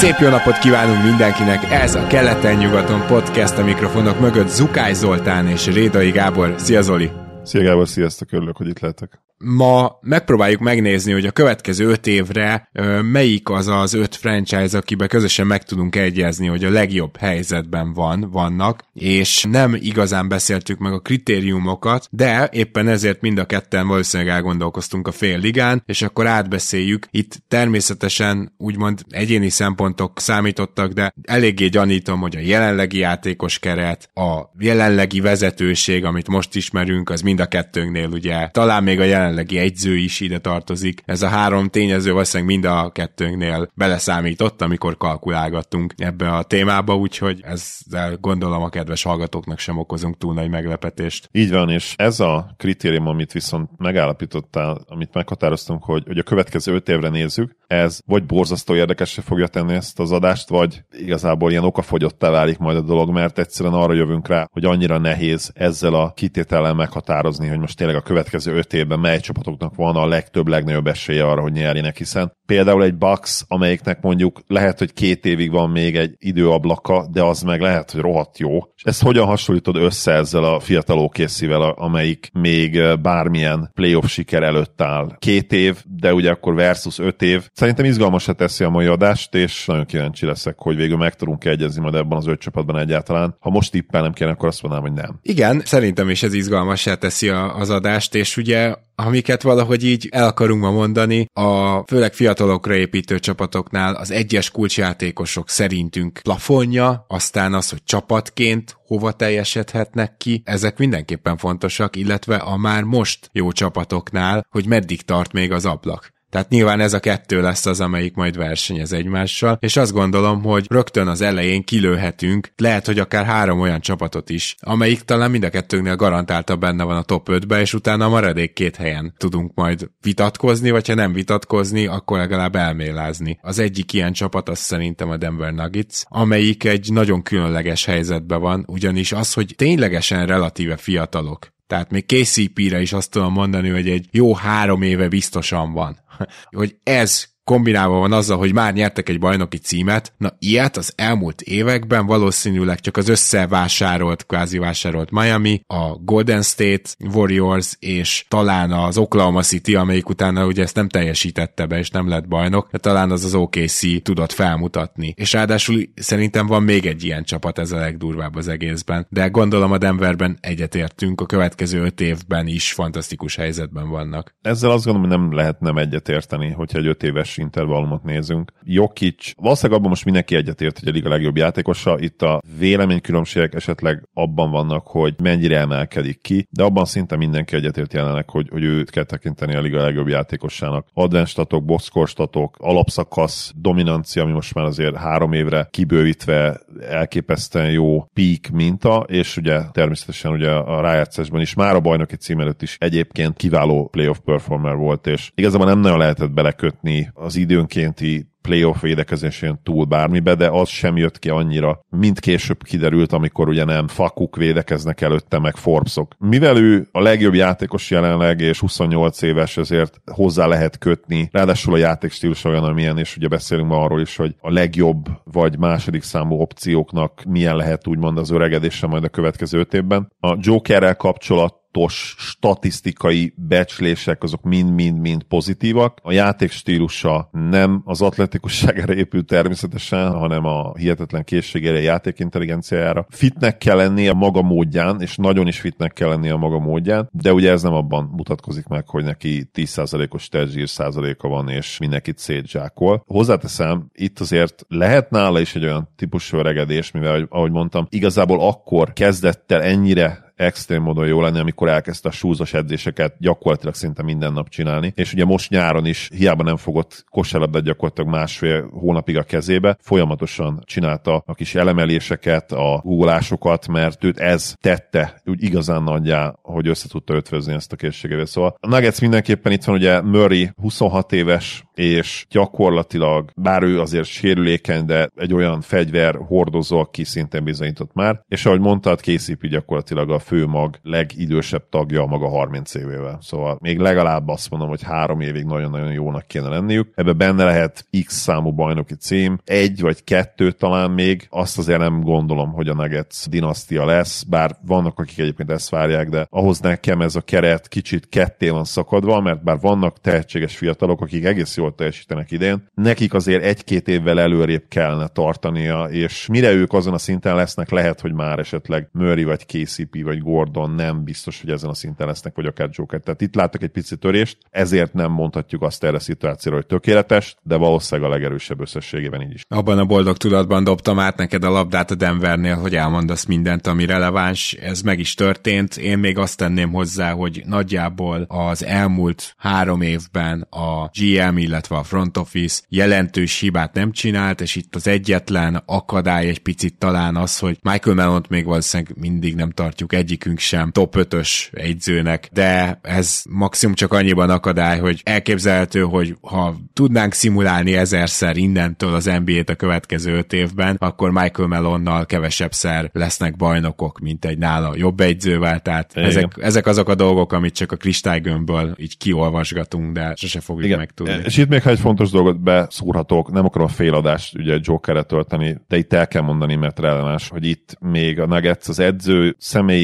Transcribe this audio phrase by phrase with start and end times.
[0.00, 1.70] Szép jó napot kívánunk mindenkinek!
[1.70, 6.54] Ez a Keleten-nyugaton podcast a mikrofonok mögött Zukály Zoltán és Rédai Gábor.
[6.58, 7.10] Szia Zoli!
[7.42, 9.20] Szia Gábor, sziasztok, örülök, hogy itt lehetek.
[9.44, 12.68] Ma megpróbáljuk megnézni, hogy a következő öt évre
[13.02, 18.28] melyik az az öt franchise, akiben közösen meg tudunk egyezni, hogy a legjobb helyzetben van,
[18.30, 24.32] vannak, és nem igazán beszéltük meg a kritériumokat, de éppen ezért mind a ketten valószínűleg
[24.32, 27.06] elgondolkoztunk a fél ligán, és akkor átbeszéljük.
[27.10, 34.40] Itt természetesen úgymond egyéni szempontok számítottak, de eléggé gyanítom, hogy a jelenlegi játékos keret, a
[34.58, 39.58] jelenlegi vezetőség, amit most ismerünk, az mind a kettőnknél ugye talán még a jelen jelenlegi
[39.58, 41.02] egyző is ide tartozik.
[41.04, 47.40] Ez a három tényező valószínűleg mind a kettőnknél beleszámított, amikor kalkulálgattunk ebbe a témába, úgyhogy
[47.42, 51.28] ezzel gondolom a kedves hallgatóknak sem okozunk túl nagy meglepetést.
[51.32, 56.74] Így van, és ez a kritérium, amit viszont megállapítottál, amit meghatároztunk, hogy, hogy a következő
[56.74, 61.64] öt évre nézzük, ez vagy borzasztó érdekesre fogja tenni ezt az adást, vagy igazából ilyen
[61.64, 66.12] okafogyottá válik majd a dolog, mert egyszerűen arra jövünk rá, hogy annyira nehéz ezzel a
[66.12, 70.86] kitétellel meghatározni, hogy most tényleg a következő öt évben mely csapatoknak van a legtöbb, legnagyobb
[70.86, 75.70] esélye arra, hogy nyerjenek, hiszen például egy Bucks, amelyiknek mondjuk lehet, hogy két évig van
[75.70, 78.58] még egy időablaka, de az meg lehet, hogy rohadt jó.
[78.76, 84.80] És ezt hogyan hasonlítod össze ezzel a fiatal ókészível, amelyik még bármilyen playoff siker előtt
[84.80, 85.16] áll?
[85.18, 87.48] Két év, de ugye akkor versus öt év.
[87.52, 91.82] Szerintem izgalmasra teszi a mai adást, és nagyon kíváncsi leszek, hogy végül meg tudunk egyezni
[91.82, 93.36] majd ebben az öt csapatban egyáltalán.
[93.40, 95.18] Ha most tippelnem kéne, akkor azt mondanám, hogy nem.
[95.22, 98.74] Igen, szerintem is ez izgalmasra teszi a, az adást, és ugye
[99.10, 105.48] amiket valahogy így el akarunk ma mondani, a főleg fiatalokra építő csapatoknál az egyes kulcsjátékosok
[105.48, 112.82] szerintünk plafonja, aztán az, hogy csapatként hova teljesedhetnek ki, ezek mindenképpen fontosak, illetve a már
[112.82, 116.19] most jó csapatoknál, hogy meddig tart még az ablak.
[116.30, 120.66] Tehát nyilván ez a kettő lesz az, amelyik majd versenyez egymással, és azt gondolom, hogy
[120.68, 125.50] rögtön az elején kilőhetünk, lehet, hogy akár három olyan csapatot is, amelyik talán mind a
[125.50, 129.90] kettőnknél garantálta benne van a top 5-be, és utána a maradék két helyen tudunk majd
[130.00, 133.38] vitatkozni, vagy ha nem vitatkozni, akkor legalább elmélázni.
[133.42, 138.64] Az egyik ilyen csapat az szerintem a Denver Nuggets, amelyik egy nagyon különleges helyzetben van,
[138.66, 144.08] ugyanis az, hogy ténylegesen relatíve fiatalok, tehát még KCP-re is azt tudom mondani, hogy egy
[144.10, 145.98] jó három éve biztosan van.
[146.50, 151.40] hogy ez kombinálva van azzal, hogy már nyertek egy bajnoki címet, na ilyet az elmúlt
[151.40, 158.98] években valószínűleg csak az összevásárolt, kvázi vásárolt Miami, a Golden State Warriors és talán az
[158.98, 163.10] Oklahoma City, amelyik utána ugye ezt nem teljesítette be, és nem lett bajnok, de talán
[163.10, 165.14] az az OKC tudott felmutatni.
[165.16, 169.06] És ráadásul szerintem van még egy ilyen csapat, ez a legdurvább az egészben.
[169.08, 174.34] De gondolom a Denverben egyetértünk, a következő öt évben is fantasztikus helyzetben vannak.
[174.42, 178.52] Ezzel azt gondolom, hogy nem lehet nem egyetérteni, hogyha egy öt éves intervallumot nézünk.
[178.62, 181.98] Jokic, valószínűleg abban most mindenki egyetért, hogy a liga legjobb játékosa.
[181.98, 187.92] Itt a véleménykülönbségek esetleg abban vannak, hogy mennyire emelkedik ki, de abban szinte mindenki egyetért
[187.92, 190.86] jelenleg, hogy, hogy őt kell tekinteni a liga legjobb játékosának.
[190.92, 198.04] Advanced statok, boxscore statok, alapszakasz, dominancia, ami most már azért három évre kibővítve elképesztően jó
[198.12, 202.76] peak minta, és ugye természetesen ugye a rájátszásban is már a bajnoki cím előtt is
[202.78, 209.60] egyébként kiváló playoff performer volt, és igazából nem nagyon lehetett belekötni az időnkénti playoff védekezésén
[209.62, 214.36] túl bármibe, de az sem jött ki annyira, mint később kiderült, amikor ugye nem fakuk
[214.36, 216.14] védekeznek előtte, meg Forbesok.
[216.18, 221.76] Mivel ő a legjobb játékos jelenleg, és 28 éves, ezért hozzá lehet kötni, ráadásul a
[221.76, 226.34] játékstílus olyan, amilyen, és ugye beszélünk ma arról is, hogy a legjobb vagy második számú
[226.40, 230.12] opcióknak milyen lehet úgymond az öregedése majd a következő öt évben.
[230.20, 235.98] A Jokerrel kapcsolat pontos statisztikai becslések, azok mind-mind-mind pozitívak.
[236.02, 243.06] A játék stílusa nem az atletikusságára épül természetesen, hanem a hihetetlen készségére, játékintelligenciájára.
[243.10, 247.08] Fitnek kell lenni a maga módján, és nagyon is fitnek kell lenni a maga módján,
[247.12, 252.18] de ugye ez nem abban mutatkozik meg, hogy neki 10%-os testzsír százaléka van, és mindenkit
[252.18, 253.02] szétzsákol.
[253.06, 258.92] Hozzáteszem, itt azért lehet nála is egy olyan típusú öregedés, mivel ahogy mondtam, igazából akkor
[258.92, 264.32] kezdett el ennyire extrém módon jó lenni, amikor elkezdte a súzos edzéseket gyakorlatilag szinte minden
[264.32, 264.92] nap csinálni.
[264.96, 270.62] És ugye most nyáron is hiába nem fogott kosárlabdát gyakorlatilag másfél hónapig a kezébe, folyamatosan
[270.64, 276.88] csinálta a kis elemeléseket, a gúlásokat, mert őt ez tette úgy igazán nagyjá, hogy össze
[276.88, 278.26] tudta ötvözni ezt a készségével.
[278.26, 284.06] Szóval a Nuggets mindenképpen itt van ugye Murray 26 éves, és gyakorlatilag, bár ő azért
[284.06, 290.10] sérülékeny, de egy olyan fegyver hordozó, aki szintén bizonyított már, és ahogy mondtad, KCP gyakorlatilag
[290.10, 293.18] a fő mag legidősebb tagja maga 30 évével.
[293.22, 296.92] Szóval még legalább azt mondom, hogy három évig nagyon-nagyon jónak kéne lenniük.
[296.94, 302.00] Ebbe benne lehet X számú bajnoki cím, egy vagy kettő talán még, azt azért nem
[302.00, 307.00] gondolom, hogy a Nuggets dinasztia lesz, bár vannak, akik egyébként ezt várják, de ahhoz nekem
[307.00, 311.74] ez a keret kicsit ketté van szakadva, mert bár vannak tehetséges fiatalok, akik egész jól
[311.74, 317.34] teljesítenek idén, nekik azért egy-két évvel előrébb kellene tartania, és mire ők azon a szinten
[317.34, 321.74] lesznek, lehet, hogy már esetleg Murray vagy KCP vagy Gordon nem biztos, hogy ezen a
[321.74, 323.00] szinten lesznek, vagy akár Joker.
[323.00, 327.36] Tehát itt látok egy pici törést, ezért nem mondhatjuk azt erre a szituációra, hogy tökéletes,
[327.42, 329.44] de valószínűleg a legerősebb összességében így is.
[329.48, 333.86] Abban a boldog tudatban dobtam át neked a labdát a Denvernél, hogy elmondasz mindent, ami
[333.86, 334.52] releváns.
[334.52, 335.76] Ez meg is történt.
[335.76, 341.82] Én még azt tenném hozzá, hogy nagyjából az elmúlt három évben a GM, illetve a
[341.82, 347.38] front office jelentős hibát nem csinált, és itt az egyetlen akadály egy picit talán az,
[347.38, 353.22] hogy Michael Mellont még valószínűleg mindig nem tartjuk egyikünk sem top 5-ös egyzőnek, de ez
[353.28, 359.54] maximum csak annyiban akadály, hogy elképzelhető, hogy ha tudnánk szimulálni ezerszer innentől az NBA-t a
[359.54, 365.60] következő öt évben, akkor Michael Melonnal kevesebb szer lesznek bajnokok, mint egy nála jobb egyzővel,
[365.60, 370.66] tehát ezek, ezek azok a dolgok, amit csak a kristálygömbből így kiolvasgatunk, de sose fogjuk
[370.66, 370.78] Igen.
[370.78, 371.20] megtudni.
[371.24, 375.56] És itt még ha egy fontos dolgot beszúrhatok, nem akarom a féladást ugye Jokerre tölteni,
[375.68, 379.36] de itt el kell mondani, mert releváns, hogy itt még a Nuggets az edző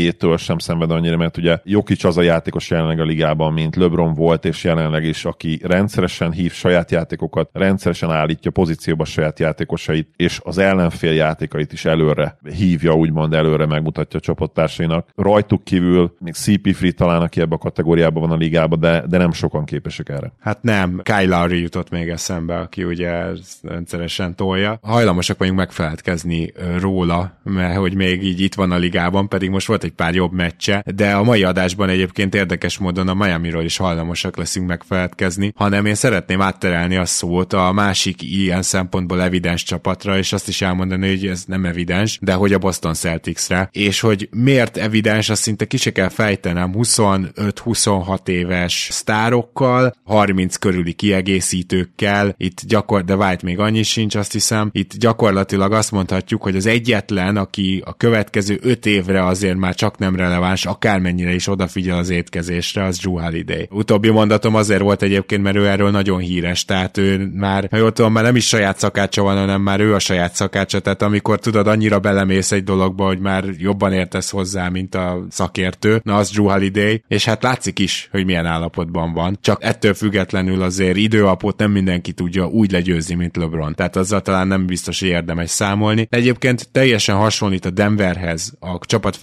[0.07, 4.15] személyétől sem szenved annyira, mert ugye Jokic az a játékos jelenleg a ligában, mint LeBron
[4.15, 10.41] volt, és jelenleg is, aki rendszeresen hív saját játékokat, rendszeresen állítja pozícióba saját játékosait, és
[10.45, 15.09] az ellenfél játékait is előre hívja, úgymond előre megmutatja a csapattársainak.
[15.17, 19.33] Rajtuk kívül még CP3 talán, aki ebbe a kategóriában van a ligában, de, de nem
[19.33, 20.33] sokan képesek erre.
[20.41, 23.25] Hát nem, Kyle Lowry jutott még eszembe, aki ugye
[23.63, 24.79] rendszeresen tolja.
[24.83, 29.85] Hajlamosak vagyunk megfeledkezni róla, mert hogy még így itt van a ligában, pedig most volt
[29.85, 34.37] egy pár jobb meccse, de a mai adásban egyébként érdekes módon a Miami-ról is hajlamosak
[34.37, 40.33] leszünk megfeledkezni, hanem én szeretném átterelni a szót a másik ilyen szempontból evidens csapatra, és
[40.33, 44.77] azt is elmondani, hogy ez nem evidens, de hogy a Boston Celticsre, és hogy miért
[44.77, 53.05] evidens, azt szinte ki se kell fejtenem, 25-26 éves sztárokkal, 30 körüli kiegészítőkkel, itt gyakor,
[53.05, 57.83] de White még annyi sincs, azt hiszem, itt gyakorlatilag azt mondhatjuk, hogy az egyetlen, aki
[57.85, 62.99] a következő 5 évre azért már csak nem releváns, akármennyire is odafigyel az étkezésre, az
[62.99, 63.69] Drew Holiday.
[63.71, 67.93] Utóbbi mondatom azért volt egyébként, mert ő erről nagyon híres, tehát ő már, ha jól
[67.93, 71.39] tudom, már nem is saját szakácsa van, hanem már ő a saját szakácsa, tehát amikor
[71.39, 76.31] tudod, annyira belemész egy dologba, hogy már jobban értesz hozzá, mint a szakértő, na az
[76.31, 79.39] Drew Holiday, és hát látszik is, hogy milyen állapotban van.
[79.41, 83.75] Csak ettől függetlenül azért időapót nem mindenki tudja úgy legyőzni, mint LeBron.
[83.75, 86.07] Tehát azzal talán nem biztos, hogy érdemes számolni.
[86.11, 89.17] Egyébként teljesen hasonlít a Denverhez a csapat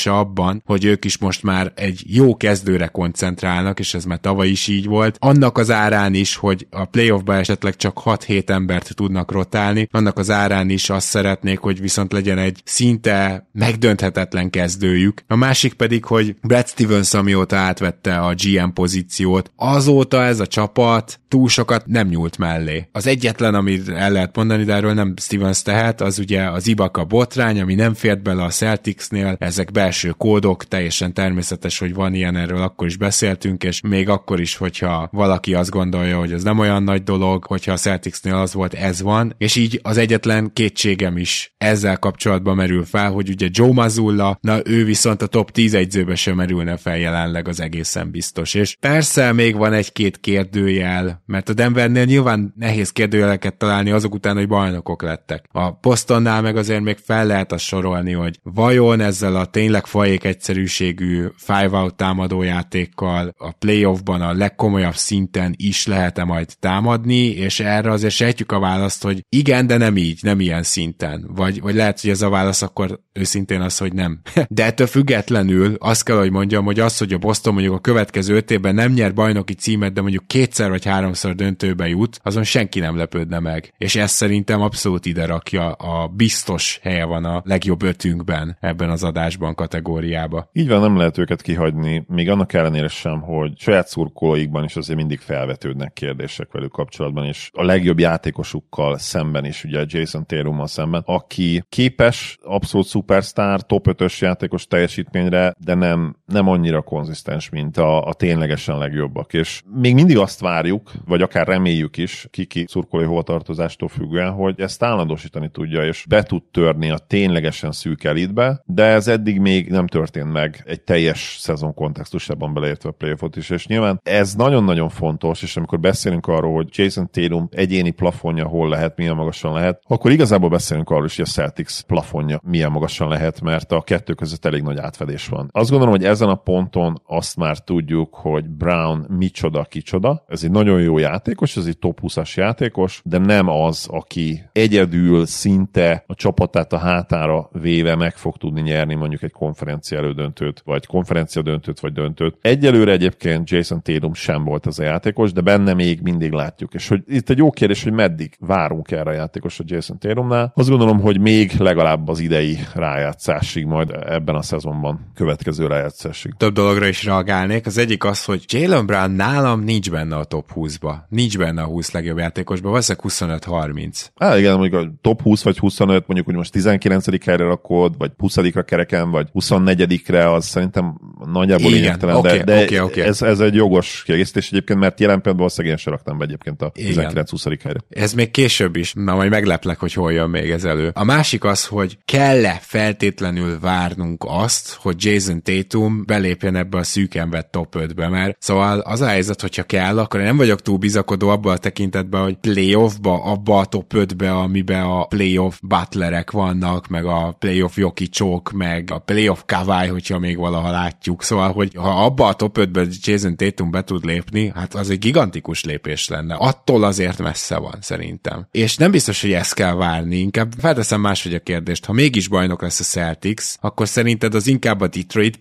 [0.00, 4.48] felépítése abban, hogy ők is most már egy jó kezdőre koncentrálnak, és ez már tavaly
[4.48, 5.16] is így volt.
[5.18, 10.30] Annak az árán is, hogy a playoffba esetleg csak 6-7 embert tudnak rotálni, annak az
[10.30, 15.22] árán is azt szeretnék, hogy viszont legyen egy szinte megdönthetetlen kezdőjük.
[15.26, 21.20] A másik pedig, hogy Brad Stevens, amióta átvette a GM pozíciót, azóta ez a csapat
[21.28, 22.88] túl sokat nem nyúlt mellé.
[22.92, 27.04] Az egyetlen, amit el lehet mondani, de erről nem Stevens tehet, az ugye az Ibaka
[27.04, 32.36] botrány, ami nem fért bele a Celticsnél, ezek belső kódok, teljesen természetes, hogy van ilyen,
[32.36, 36.58] erről akkor is beszéltünk, és még akkor is, hogyha valaki azt gondolja, hogy ez nem
[36.58, 41.16] olyan nagy dolog, hogyha a Celticsnél az volt, ez van, és így az egyetlen kétségem
[41.16, 45.74] is ezzel kapcsolatban merül fel, hogy ugye Joe Mazzulla, na ő viszont a top 10
[45.74, 48.54] egyzőbe sem merülne fel jelenleg az egészen biztos.
[48.54, 54.36] És persze még van egy-két kérdőjel, mert a Denvernél nyilván nehéz kérdőjeleket találni azok után,
[54.36, 55.44] hogy bajnokok lettek.
[55.52, 60.24] A Bostonnál meg azért még fel lehet azt sorolni, hogy vajon ezzel a tényleg fajék
[60.24, 68.14] egyszerűségű five-out támadójátékkal a playoffban a legkomolyabb szinten is lehet-e majd támadni, és erre azért
[68.14, 71.26] sejtjük a választ, hogy igen, de nem így, nem ilyen szinten.
[71.28, 74.20] Vagy, vagy lehet, hogy ez a válasz akkor őszintén az, hogy nem.
[74.48, 78.34] De ettől függetlenül azt kell, hogy mondjam, hogy az, hogy a Boston mondjuk a következő
[78.34, 82.80] öt évben nem nyer bajnoki címet, de mondjuk kétszer vagy háromszor döntőbe jut, azon senki
[82.80, 83.72] nem lepődne meg.
[83.78, 89.04] És ez szerintem abszolút ide rakja, a biztos helye van a legjobb ötünkben ebben az
[89.04, 90.48] adásban kategóriába.
[90.52, 94.98] Így van, nem lehet őket kihagyni, még annak ellenére sem, hogy saját szurkolóikban is azért
[94.98, 101.02] mindig felvetődnek kérdések velük kapcsolatban, és a legjobb játékosukkal szemben is, ugye Jason Tatummal szemben,
[101.06, 108.04] aki képes abszolút szupersztár, top 5-ös játékos teljesítményre, de nem, nem annyira konzisztens, mint a,
[108.04, 109.32] a ténylegesen legjobbak.
[109.32, 114.82] És még mindig azt várjuk, vagy akár reméljük is, kiki szurkolói hovatartozástól függően, hogy ezt
[114.82, 119.86] állandósítani tudja, és be tud törni a ténylegesen szűk elitbe, de ez eddig még nem
[119.86, 125.42] történt meg egy teljes szezon kontextusában beleértve a playoffot is, és nyilván ez nagyon-nagyon fontos,
[125.42, 130.10] és amikor beszélünk arról, hogy Jason Tatum egyéni plafonja hol lehet, milyen magasan lehet, akkor
[130.10, 134.44] igazából beszélünk arról is, hogy a Celtics plafonja milyen magasan lehet, mert a kettő között
[134.44, 135.48] elég nagy átfedés van.
[135.52, 140.24] Azt gondolom, hogy ezen a ponton azt már tudjuk, hogy Brown micsoda, kicsoda.
[140.28, 145.26] Ez egy nagyon jó játékos, ez egy top 20-as játékos, de nem az, aki egyedül
[145.26, 150.86] szinte a csapatát a hátára véve meg fog tudni nyerni mondjuk egy konferencia elődöntőt, vagy
[150.86, 152.36] konferencia döntőt, vagy döntőt.
[152.40, 156.74] Egyelőre egyébként Jason Tatum sem volt az a játékos, de benne még mindig látjuk.
[156.74, 160.52] És hogy itt egy jó kérdés, hogy meddig várunk erre a játékos a Jason Tatumnál.
[160.54, 165.66] Azt gondolom, hogy még legalább az idei rájátszásig, majd ebben a szezonban következő
[166.10, 166.34] rájátszásig.
[166.36, 167.66] Több dologra is reagálnék.
[167.66, 170.94] Az egyik az, hogy Jalen Brown nálam nincs benne a top 20-ba.
[171.08, 174.06] Nincs benne a 20 legjobb játékosba, valószínűleg 25-30.
[174.16, 177.24] Á, igen, mondjuk a top 20 vagy 25, mondjuk hogy most 19.
[177.24, 181.00] helyre rakod, vagy 20-ra kereken, vagy 24-re, az szerintem
[181.32, 183.02] nagyjából lényegtelen, okay, de, de okay, okay.
[183.02, 186.62] Ez, ez, egy jogos kiegészítés egyébként, mert jelen pillanatban valószínűleg én sem raktam be egyébként
[186.62, 187.58] a 19-20.
[187.62, 187.80] helyre.
[187.88, 190.90] Ez még később is, na majd megleplek, hogy hol jön még ez elő.
[190.94, 197.30] A másik az, hogy kell-e feltétlenül várnunk azt, hogy Jason Tatum belépjen ebbe a szűken
[197.30, 200.76] vett top 5-be, mert szóval az a helyzet, hogyha kell, akkor én nem vagyok túl
[200.76, 206.88] bizakodó abban a tekintetben, hogy playoffba, abba a top 5-be, amiben a playoff butlerek vannak,
[206.88, 211.22] meg a playoff jokicsok, meg a playoff kavály, hogyha még valaha látjuk.
[211.22, 214.98] Szóval, hogy ha abba a top 5-be Jason Tatum be tud lépni, hát az egy
[214.98, 216.34] gigantikus lépés lenne.
[216.34, 218.46] Attól azért messze van, szerintem.
[218.50, 221.84] És nem biztos, hogy ezt kell várni, inkább felteszem máshogy a kérdést.
[221.84, 225.38] Ha mégis bajnok lesz a Celtics, akkor szerinted az inkább a Detroit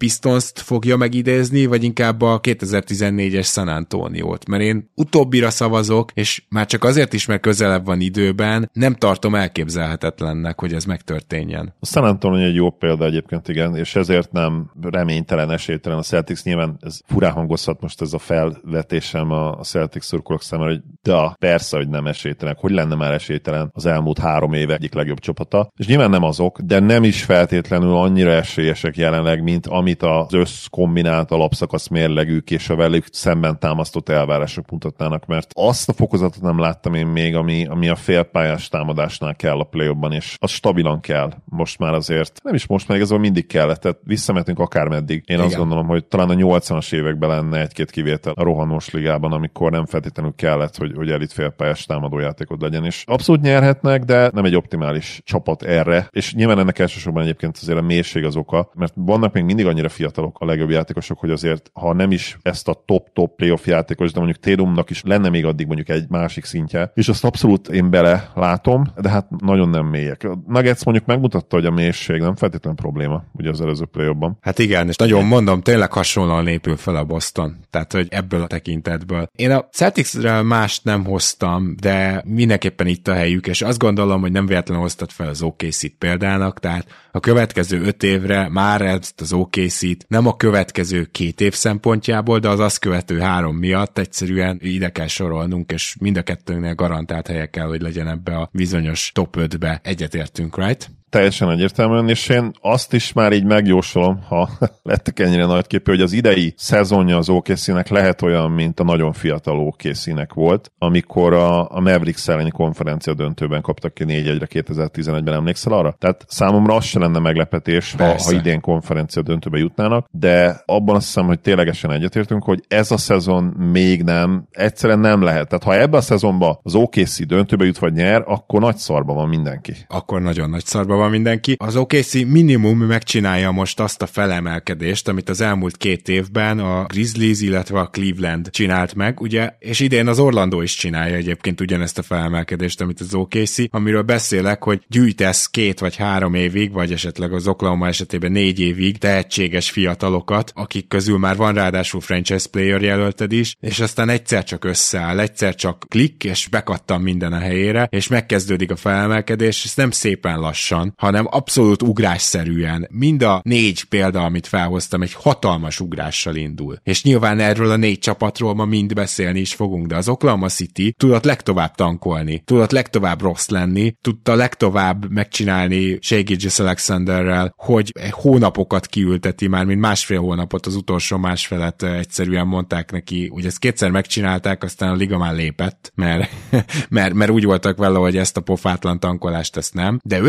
[0.49, 4.47] Pistons-t fogja megidézni, vagy inkább a 2014-es San Antonio-t?
[4.47, 9.35] Mert én utóbbira szavazok, és már csak azért is, mert közelebb van időben, nem tartom
[9.35, 11.73] elképzelhetetlennek, hogy ez megtörténjen.
[11.79, 16.43] A San Antonio egy jó példa egyébként, igen, és ezért nem reménytelen, esélytelen a Celtics.
[16.43, 21.77] Nyilván ez furán hangozhat most ez a felvetésem a Celtics szurkolók számára, hogy de persze,
[21.77, 22.55] hogy nem esélytelen.
[22.59, 25.71] Hogy lenne már esélytelen az elmúlt három éve egyik legjobb csapata?
[25.77, 30.03] És nyilván nem azok, de nem is feltétlenül annyira esélyesek jelenleg, mint amit
[30.33, 35.93] az össz kombinált alapszakasz mérlegük és a velük szemben támasztott elvárások mutatnának, mert azt a
[35.93, 40.51] fokozatot nem láttam én még, ami, ami a félpályás támadásnál kell a play és az
[40.51, 41.31] stabilan kell.
[41.45, 45.23] Most már azért, nem is most, meg ez mindig kellett, tehát visszametünk akármeddig.
[45.25, 45.45] Én Igen.
[45.45, 49.85] azt gondolom, hogy talán a 80-as években lenne egy-két kivétel a rohanós ligában, amikor nem
[49.85, 52.85] feltétlenül kellett, hogy, hogy elit félpályás támadójátékod legyen.
[52.85, 56.07] És abszolút nyerhetnek, de nem egy optimális csapat erre.
[56.11, 59.89] És nyilván ennek elsősorban egyébként azért a mérség az oka, mert vannak még mindig annyira
[60.19, 64.19] fiatalok a legjobb játékosok, hogy azért, ha nem is ezt a top-top playoff játékos, de
[64.19, 68.31] mondjuk Tédumnak is lenne még addig mondjuk egy másik szintje, és azt abszolút én bele
[68.35, 70.23] látom, de hát nagyon nem mélyek.
[70.23, 74.07] A Nuggets mondjuk megmutatta, hogy a mélység nem feltétlenül probléma, ugye az előző play
[74.41, 77.57] Hát igen, és nagyon mondom, tényleg hasonlóan lépül fel a Boston.
[77.69, 79.27] Tehát, hogy ebből a tekintetből.
[79.35, 84.31] Én a Celticsre mást nem hoztam, de mindenképpen itt a helyük, és azt gondolom, hogy
[84.31, 89.33] nem véletlenül hoztad fel az okc példának, tehát a következő öt évre már ezt az
[89.33, 94.91] okc nem a következő két év szempontjából, de az azt követő három miatt egyszerűen ide
[94.91, 99.35] kell sorolnunk, és mind a kettőnél garantált helye kell, hogy legyen ebbe a bizonyos top
[99.39, 99.79] 5-be.
[99.83, 100.91] Egyetértünk, right?
[101.09, 104.49] Teljesen egyértelműen, és én azt is már így megjósolom, ha
[104.83, 109.13] lettek ennyire nagy képű, hogy az idei szezonja az okc lehet olyan, mint a nagyon
[109.13, 115.73] fiatal okc volt, amikor a, a Mavericks elleni konferencia döntőben kaptak ki 4-1-re 2011-ben, emlékszel
[115.73, 115.95] arra?
[115.99, 121.05] Tehát számomra az se lenne meglepetés, ha, ha idén konferencia döntőbe jutnának, de abban azt
[121.05, 125.47] hiszem, hogy ténylegesen egyetértünk, hogy ez a szezon még nem, egyszerűen nem lehet.
[125.47, 129.27] Tehát ha ebbe a szezonba az OKC döntőbe jut vagy nyer, akkor nagy szarba van
[129.27, 129.73] mindenki.
[129.87, 131.55] Akkor nagyon nagy szarba van mindenki.
[131.59, 137.41] Az OKC minimum megcsinálja most azt a felemelkedést, amit az elmúlt két évben a Grizzlies,
[137.41, 142.01] illetve a Cleveland csinált meg, ugye, és idén az Orlando is csinálja egyébként ugyanezt a
[142.01, 147.47] felemelkedést, amit az OKC, amiről beszélek, hogy gyűjtesz két vagy három évig, vagy esetleg az
[147.47, 153.55] Oklahoma esetében négy évig tehetséges fiatalokat, akik közül már van ráadásul franchise player jelölted is,
[153.59, 158.71] és aztán egyszer csak összeáll, egyszer csak klik, és bekattam minden a helyére, és megkezdődik
[158.71, 162.87] a felemelkedés, és nem szépen lassan, hanem abszolút ugrásszerűen.
[162.91, 166.79] Mind a négy példa, amit felhoztam, egy hatalmas ugrással indul.
[166.83, 170.93] És nyilván erről a négy csapatról ma mind beszélni is fogunk, de az Oklahoma City
[170.97, 176.23] tudott legtovább tankolni, tudott legtovább rossz lenni, tudta legtovább megcsinálni Shea
[176.57, 183.47] Alexanderrel, hogy hónapokat kiülteti már, mint másfél hónapot az utolsó másfelet egyszerűen mondták neki, ugye
[183.47, 186.29] ezt kétszer megcsinálták, aztán a liga már lépett, mert,
[186.89, 190.21] mert, mert úgy voltak vele, hogy ezt a pofátlan tankolást ezt nem, de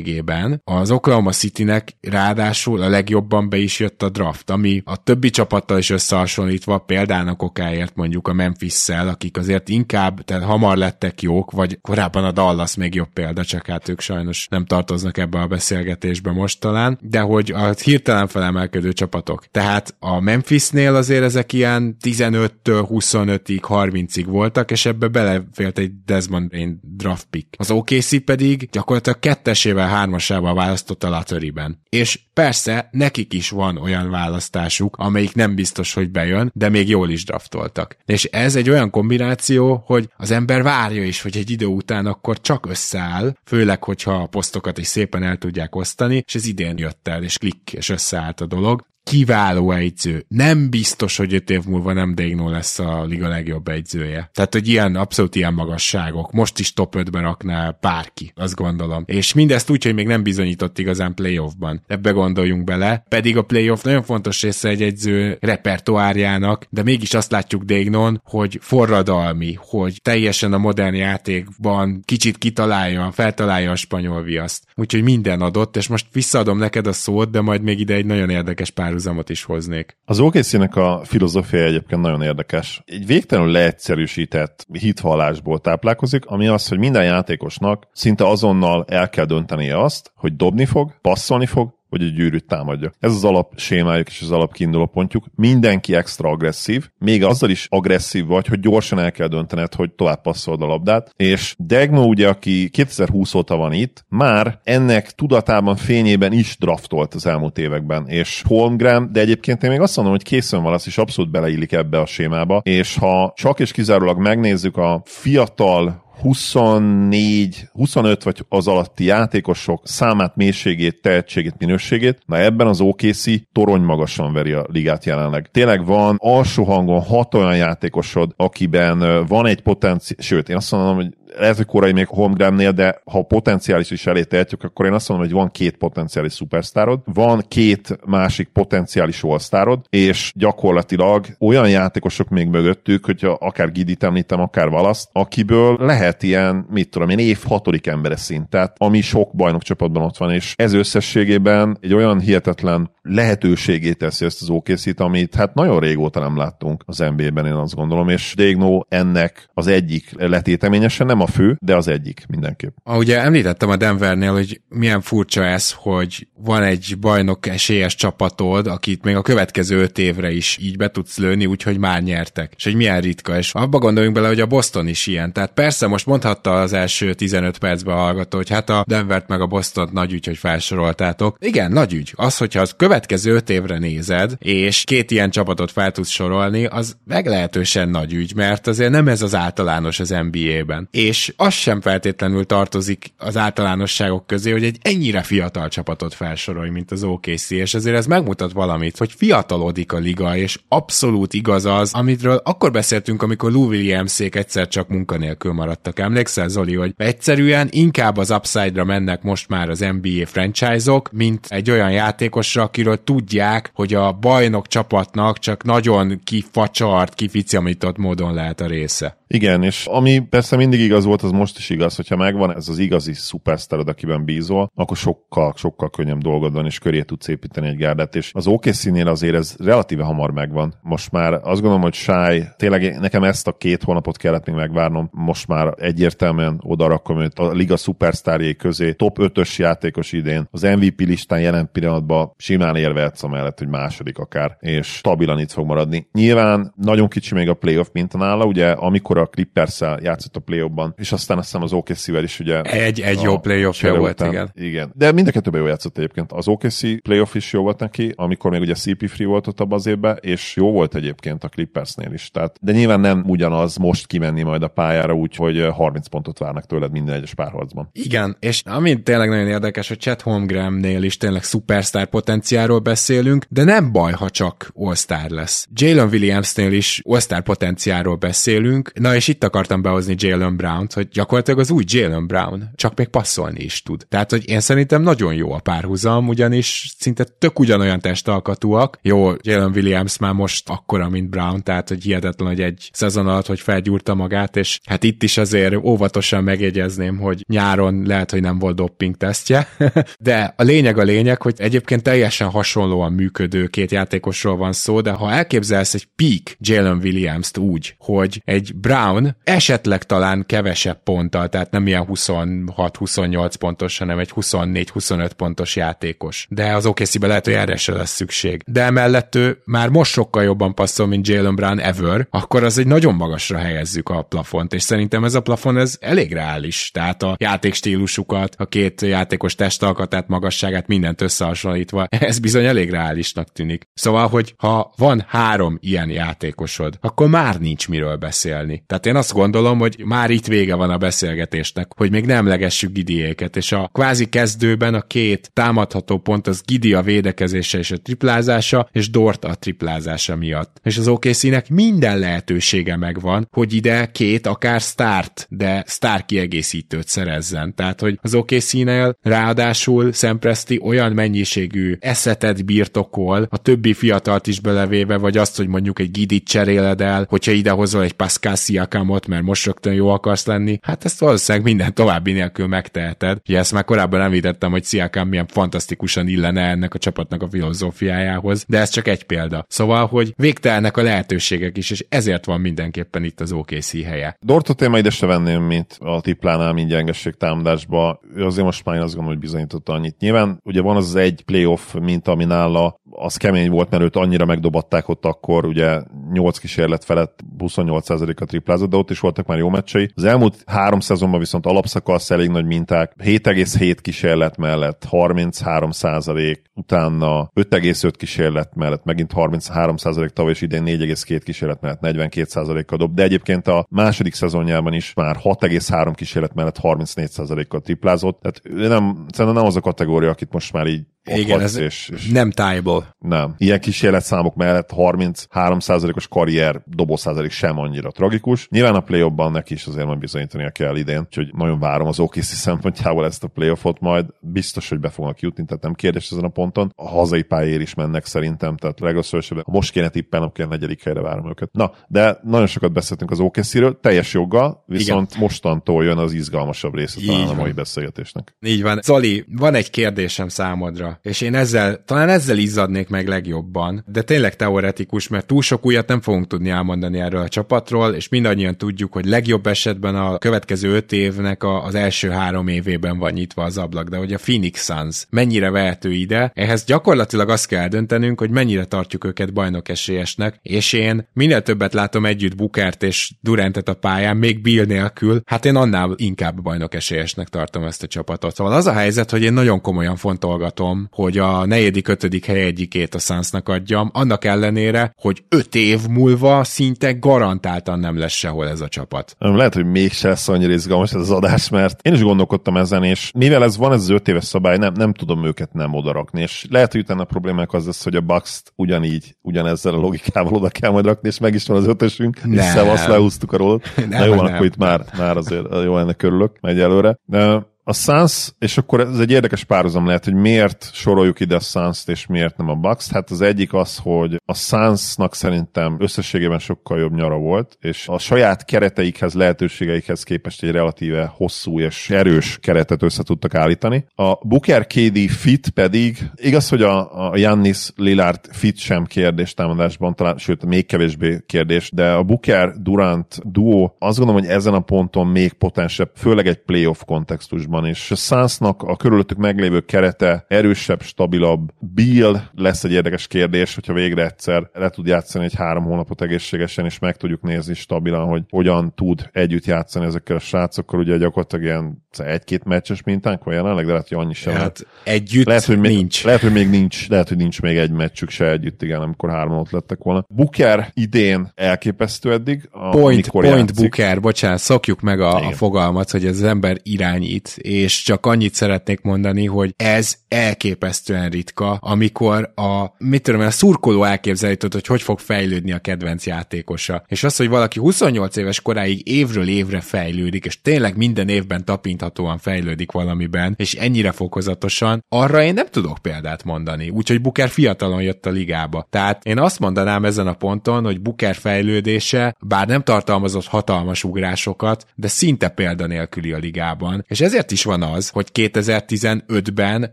[0.00, 5.30] összességében az Oklahoma Citynek ráadásul a legjobban be is jött a draft, ami a többi
[5.30, 11.50] csapattal is összehasonlítva példának okáért mondjuk a Memphis-szel, akik azért inkább, tehát hamar lettek jók,
[11.50, 15.46] vagy korábban a Dallas még jobb példa, csak hát ők sajnos nem tartoznak ebbe a
[15.46, 19.46] beszélgetésbe most talán, de hogy a hirtelen felemelkedő csapatok.
[19.50, 26.50] Tehát a Memphisnél azért ezek ilyen 15-től 25-ig, 30-ig voltak, és ebbe belefélt egy Desmond
[26.50, 27.54] Bain draft pick.
[27.58, 31.80] Az OKC pedig gyakorlatilag kettesével, hármasával választott a Latöriben.
[31.88, 37.10] És persze nekik is van olyan választásuk, amelyik nem biztos, hogy bejön, de még jól
[37.10, 37.96] is draftoltak.
[38.04, 42.40] És ez egy olyan kombináció, hogy az ember várja is, hogy egy idő után akkor
[42.40, 47.08] csak összeáll, főleg, hogyha a posztokat is szépen el tudják osztani, és ez idén jött
[47.08, 50.24] el, és klik, és összeállt a dolog kiváló egyző.
[50.28, 54.30] Nem biztos, hogy öt év múlva nem Degno lesz a liga legjobb egyzője.
[54.32, 56.32] Tehát, hogy ilyen, abszolút ilyen magasságok.
[56.32, 59.04] Most is top 5-ben rakná bárki, azt gondolom.
[59.06, 61.82] És mindezt úgy, hogy még nem bizonyított igazán playoffban.
[61.86, 63.04] Ebbe gondoljunk bele.
[63.08, 68.58] Pedig a playoff nagyon fontos része egy egyző repertoárjának, de mégis azt látjuk Degnon, hogy
[68.60, 74.64] forradalmi, hogy teljesen a modern játékban kicsit kitalálja, feltalálja a spanyol viaszt.
[74.74, 78.30] Úgyhogy minden adott, és most visszaadom neked a szót, de majd még ide egy nagyon
[78.30, 79.96] érdekes pár párhuzamot is hoznék.
[80.04, 82.82] Az okc a filozófia egyébként nagyon érdekes.
[82.86, 89.82] Egy végtelenül leegyszerűsített hithallásból táplálkozik, ami az, hogy minden játékosnak szinte azonnal el kell döntenie
[89.82, 92.92] azt, hogy dobni fog, passzolni fog, hogy a gyűrűt támadja.
[93.00, 95.24] Ez az alap sémájuk és az alap kiinduló pontjuk.
[95.34, 100.22] Mindenki extra agresszív, még azzal is agresszív vagy, hogy gyorsan el kell döntened, hogy tovább
[100.22, 101.12] passzold a labdát.
[101.16, 107.26] És Degno ugye, aki 2020 óta van itt, már ennek tudatában, fényében is draftolt az
[107.26, 108.08] elmúlt években.
[108.08, 111.72] És Holmgren, de egyébként én még azt mondom, hogy készen van, az is abszolút beleillik
[111.72, 112.60] ebbe a sémába.
[112.64, 120.36] És ha csak és kizárólag megnézzük a fiatal 24, 25 vagy az alatti játékosok számát,
[120.36, 125.48] mélységét, tehetségét, minőségét, na ebben az OKC torony magasan veri a ligát jelenleg.
[125.50, 130.94] Tényleg van alsó hangon hat olyan játékosod, akiben van egy potenciál, sőt, én azt mondom,
[130.94, 135.08] hogy lehet, hogy korai még Holmgrennél, de ha potenciális is elé tehetjük, akkor én azt
[135.08, 142.28] mondom, hogy van két potenciális szupersztárod, van két másik potenciális all és gyakorlatilag olyan játékosok
[142.28, 147.38] még mögöttük, hogyha akár Gidit említem, akár Valaszt, akiből lehet ilyen, mit tudom én, év
[147.44, 153.98] hatodik embere szint, ami sok bajnokcsapatban ott van, és ez összességében egy olyan hihetetlen lehetőségét
[153.98, 158.08] teszi ezt az okc amit hát nagyon régóta nem láttunk az NBA-ben, én azt gondolom,
[158.08, 162.76] és Dégno ennek az egyik letéteményesen, nem a fő, de az egyik mindenképp.
[162.84, 169.04] Ugye említettem a Denvernél, hogy milyen furcsa ez, hogy van egy bajnok esélyes csapatod, akit
[169.04, 172.52] még a következő öt évre is így be tudsz lőni, úgyhogy már nyertek.
[172.56, 175.32] És hogy milyen ritka, és abba gondoljunk bele, hogy a Boston is ilyen.
[175.32, 179.40] Tehát persze most mondhatta az első 15 percben a hallgató, hogy hát a Denvert meg
[179.40, 181.36] a Boston nagy ügy, hogy felsoroltátok.
[181.40, 182.12] Igen, nagy ügy.
[182.16, 186.96] Az, hogyha az következő öt évre nézed, és két ilyen csapatot fel tudsz sorolni, az
[187.04, 190.88] meglehetősen nagy ügy, mert azért nem ez az általános az NBA-ben.
[190.90, 196.90] És az sem feltétlenül tartozik az általánosságok közé, hogy egy ennyire fiatal csapatot felsorolj, mint
[196.90, 201.94] az OKC, és ezért ez megmutat valamit, hogy fiatalodik a liga, és abszolút igaz az,
[201.94, 205.98] amitről akkor beszéltünk, amikor Lou Williamsék egyszer csak munkanélkül maradtak.
[205.98, 211.70] Emlékszel, Zoli, hogy egyszerűen inkább az upside-ra mennek most már az NBA franchise-ok, mint egy
[211.70, 218.66] olyan játékosra, akiről tudják, hogy a bajnok csapatnak csak nagyon kifacsart, kificiamított módon lehet a
[218.66, 219.19] része.
[219.32, 222.78] Igen, és ami persze mindig igaz volt, az most is igaz, hogyha megvan ez az
[222.78, 227.76] igazi szupersztárod, akiben bízol, akkor sokkal, sokkal könnyebb dolgod van, és köré tudsz építeni egy
[227.76, 230.74] gárdát, és az OKC-nél azért ez relatíve hamar megvan.
[230.82, 235.08] Most már azt gondolom, hogy Sáj, tényleg nekem ezt a két hónapot kellett még megvárnom,
[235.12, 240.62] most már egyértelműen oda rakom őt a liga szupersztárjai közé, top 5-ös játékos idén, az
[240.62, 246.08] MVP listán jelen pillanatban simán érvehetsz mellett, hogy második akár, és stabilan itt fog maradni.
[246.12, 250.68] Nyilván nagyon kicsi még a playoff minta nála, ugye amikor a clippers játszott a play
[250.96, 252.62] és aztán azt hiszem az OKC-vel is ugye...
[252.62, 254.50] Egy, egy jó playoff volt, után, igen.
[254.54, 254.92] Igen.
[254.94, 256.32] De mind a kettőben jó játszott egyébként.
[256.32, 259.86] Az OKC playoff is jó volt neki, amikor még ugye CP3 volt ott abban az
[259.86, 262.30] évben, és jó volt egyébként a Clippersnél is.
[262.30, 266.66] Tehát, de nyilván nem ugyanaz most kimenni majd a pályára úgy, hogy 30 pontot várnak
[266.66, 267.88] tőled minden egyes párharcban.
[267.92, 273.64] Igen, és ami tényleg nagyon érdekes, hogy Chet Holmgrennél is tényleg szupersztár potenciáról beszélünk, de
[273.64, 274.94] nem baj, ha csak all
[275.28, 275.68] lesz.
[275.74, 281.60] Jalen Williamsnél is all potenciáról beszélünk, na és itt akartam behozni Jalen Brown-t, hogy gyakorlatilag
[281.60, 284.06] az új Jalen Brown, csak még passzolni is tud.
[284.08, 288.98] Tehát, hogy én szerintem nagyon jó a párhuzam, ugyanis szinte tök ugyanolyan testalkatúak.
[289.02, 293.46] Jó, Jalen Williams már most akkora, mint Brown, tehát, hogy hihetetlen, hogy egy szezon alatt,
[293.46, 298.58] hogy felgyúrta magát, és hát itt is azért óvatosan megjegyezném, hogy nyáron lehet, hogy nem
[298.58, 299.68] volt dopping tesztje,
[300.18, 305.10] de a lényeg a lényeg, hogy egyébként teljesen hasonlóan működő két játékosról van szó, de
[305.10, 308.99] ha elképzelsz egy peak Jalen Williams-t úgy, hogy egy Brown
[309.44, 316.46] esetleg talán kevesebb ponttal, tehát nem ilyen 26-28 pontos, hanem egy 24-25 pontos játékos.
[316.50, 318.62] De az okc lehet, hogy erre se lesz szükség.
[318.66, 322.86] De emellett ő már most sokkal jobban passzol, mint Jalen Brown ever, akkor az egy
[322.86, 326.90] nagyon magasra helyezzük a plafont, és szerintem ez a plafon ez elég reális.
[326.90, 333.88] Tehát a játékstílusukat, a két játékos testalkatát, magasságát, mindent összehasonlítva, ez bizony elég reálisnak tűnik.
[333.94, 338.84] Szóval, hogy ha van három ilyen játékosod, akkor már nincs miről beszélni.
[338.90, 342.92] Tehát én azt gondolom, hogy már itt vége van a beszélgetésnek, hogy még nem legessük
[342.92, 347.96] Gidiéket, és a kvázi kezdőben a két támadható pont az Gidi a védekezése és a
[347.96, 350.80] triplázása, és Dort a triplázása miatt.
[350.82, 357.74] És az OKC-nek minden lehetősége megvan, hogy ide két akár start, de sztár kiegészítőt szerezzen.
[357.74, 365.16] Tehát, hogy az OKC-nél ráadásul Szempreszti olyan mennyiségű eszetet birtokol, a többi fiatalt is belevéve,
[365.16, 369.66] vagy azt, hogy mondjuk egy Gidit cseréled el, hogyha idehozol egy Pascal Siakamot, mert most
[369.66, 373.38] rögtön jó akarsz lenni, hát ezt valószínűleg minden további nélkül megteheted.
[373.48, 378.64] Ugye ezt már korábban említettem, hogy Siakam milyen fantasztikusan illene ennek a csapatnak a filozófiájához,
[378.68, 379.64] de ez csak egy példa.
[379.68, 384.36] Szóval, hogy végtelnek a lehetőségek is, és ezért van mindenképpen itt az OKC helye.
[384.40, 388.20] Dortot én majd ide se venném, mint a tiplánál mind gyengesség támadásba.
[388.34, 390.18] Ő azért most már én azt gondolom, hogy bizonyította annyit.
[390.18, 394.44] Nyilván ugye van az egy playoff, mint ami nála, az kemény volt, mert őt annyira
[394.44, 396.02] megdobatták ott akkor, ugye
[396.32, 400.10] 8 kísérlet felett 28%-a triplázott, de ott is voltak már jó meccsei.
[400.14, 408.12] Az elmúlt három szezonban viszont alapszakasz elég nagy minták, 7,7 kísérlet mellett 33% utána 5,5
[408.16, 413.68] kísérlet mellett megint 33% tavaly és idén 4,2 kísérlet mellett 42 a dob, de egyébként
[413.68, 419.64] a második szezonjában is már 6,3 kísérlet mellett 34 kal triplázott, tehát nem, szerintem nem
[419.64, 421.06] az a kategória, akit most már így
[421.38, 423.16] igen, ez és, és nem tájból.
[423.18, 423.54] Nem.
[423.58, 428.68] Ilyen kísérletszámok mellett 33%-os karrier dobószázalék sem annyira tragikus.
[428.70, 432.44] Nyilván a play neki is azért majd bizonyítania kell idén, úgyhogy nagyon várom az OKC
[432.44, 434.26] szempontjából ezt a playoffot majd.
[434.40, 436.92] Biztos, hogy be fognak jutni, tehát nem kérdés ezen a ponton.
[436.96, 441.20] A hazai pályér is mennek szerintem, tehát legalább ha most kéne tippelnem, a negyedik helyre
[441.20, 441.72] várom őket.
[441.72, 445.42] Na, de nagyon sokat beszéltünk az OKC-ről, teljes joggal, viszont Igen.
[445.42, 448.56] mostantól jön az izgalmasabb része talán a mai beszélgetésnek.
[448.60, 449.00] Így van.
[449.02, 454.56] Zoli, van egy kérdésem számodra és én ezzel, talán ezzel izzadnék meg legjobban, de tényleg
[454.56, 459.12] teoretikus, mert túl sok újat nem fogunk tudni elmondani erről a csapatról, és mindannyian tudjuk,
[459.12, 463.78] hogy legjobb esetben a következő öt évnek a, az első három évében van nyitva az
[463.78, 468.50] ablak, de hogy a Phoenix Suns mennyire vehető ide, ehhez gyakorlatilag azt kell döntenünk, hogy
[468.50, 473.94] mennyire tartjuk őket bajnok esélyesnek, és én minél többet látom együtt Bukert és Durantet a
[473.94, 478.54] pályán, még Bill nélkül, hát én annál inkább bajnok esélyesnek tartom ezt a csapatot.
[478.54, 483.14] Szóval az a helyzet, hogy én nagyon komolyan fontolgatom, hogy a negyedik, ötödik hely egyikét
[483.14, 488.80] a Sunsnak adjam, annak ellenére, hogy öt év múlva szinte garantáltan nem lesz sehol ez
[488.80, 489.36] a csapat.
[489.38, 493.30] Lehet, hogy mégse lesz annyira izgalmas ez az adás, mert én is gondolkodtam ezen, és
[493.34, 496.66] mivel ez van ez az öt éves szabály, nem, nem tudom őket nem odarakni, és
[496.70, 500.68] lehet, hogy utána a problémák az lesz, hogy a bucks ugyanígy, ugyanezzel a logikával oda
[500.68, 502.52] kell majd rakni, és meg is van az ötösünk, nem.
[502.52, 503.92] és szevasz lehúztuk a rólat.
[504.10, 504.44] Na jó, nem.
[504.44, 507.18] akkor itt már, már azért jó ennek örülök, megy előre.
[507.24, 511.60] De a Suns, és akkor ez egy érdekes párhuzam lehet, hogy miért soroljuk ide a
[511.60, 516.58] Suns-t, és miért nem a bucks Hát az egyik az, hogy a Sunsnak szerintem összességében
[516.58, 522.58] sokkal jobb nyara volt, és a saját kereteikhez, lehetőségeikhez képest egy relatíve hosszú és erős
[522.58, 524.04] keretet össze tudtak állítani.
[524.14, 530.14] A Booker KD fit pedig, igaz, hogy a, a Jannis Lillard fit sem kérdés támadásban,
[530.14, 534.80] talán, sőt, még kevésbé kérdés, de a Booker Durant duo azt gondolom, hogy ezen a
[534.80, 540.44] ponton még potensebb, főleg egy playoff kontextusban játékosban, és a Sunsnak a körülöttük meglévő kerete
[540.48, 541.70] erősebb, stabilabb.
[541.78, 546.84] Bill lesz egy érdekes kérdés, hogyha végre egyszer le tud játszani egy három hónapot egészségesen,
[546.84, 551.00] és meg tudjuk nézni stabilan, hogy hogyan tud együtt játszani ezekkel a srácokkal.
[551.00, 554.54] Ugye gyakorlatilag ilyen egy-két meccses mintánk van jelenleg, de lehet, hogy annyi sem.
[554.54, 556.24] Hát együtt lehet, hogy még, nincs.
[556.24, 559.52] Lehet, hogy még nincs, lehet, hogy nincs még egy meccsük se együtt, igen, amikor három
[559.52, 560.24] ott lettek volna.
[560.28, 562.68] Booker idén elképesztő eddig.
[562.70, 563.76] A, point, point játszik.
[563.76, 568.54] Booker, bocsánat, szokjuk meg a, a fogalmat, hogy ez az ember irányít, és csak annyit
[568.54, 575.02] szeretnék mondani, hogy ez elképesztően ritka, amikor a, mit tudom, a szurkoló elképzelhető, hogy hogy
[575.02, 577.02] fog fejlődni a kedvenc játékosa.
[577.06, 581.64] És az, hogy valaki 28 éves koráig évről évre fejlődik, és tényleg minden évben
[582.00, 586.88] tapinthatóan fejlődik valamiben, és ennyire fokozatosan, arra én nem tudok példát mondani.
[586.88, 588.86] Úgyhogy Booker fiatalon jött a ligába.
[588.90, 594.86] Tehát én azt mondanám ezen a ponton, hogy Booker fejlődése, bár nem tartalmazott hatalmas ugrásokat,
[594.94, 597.04] de szinte példanélküli a ligában.
[597.08, 599.92] És ezért is van az, hogy 2015-ben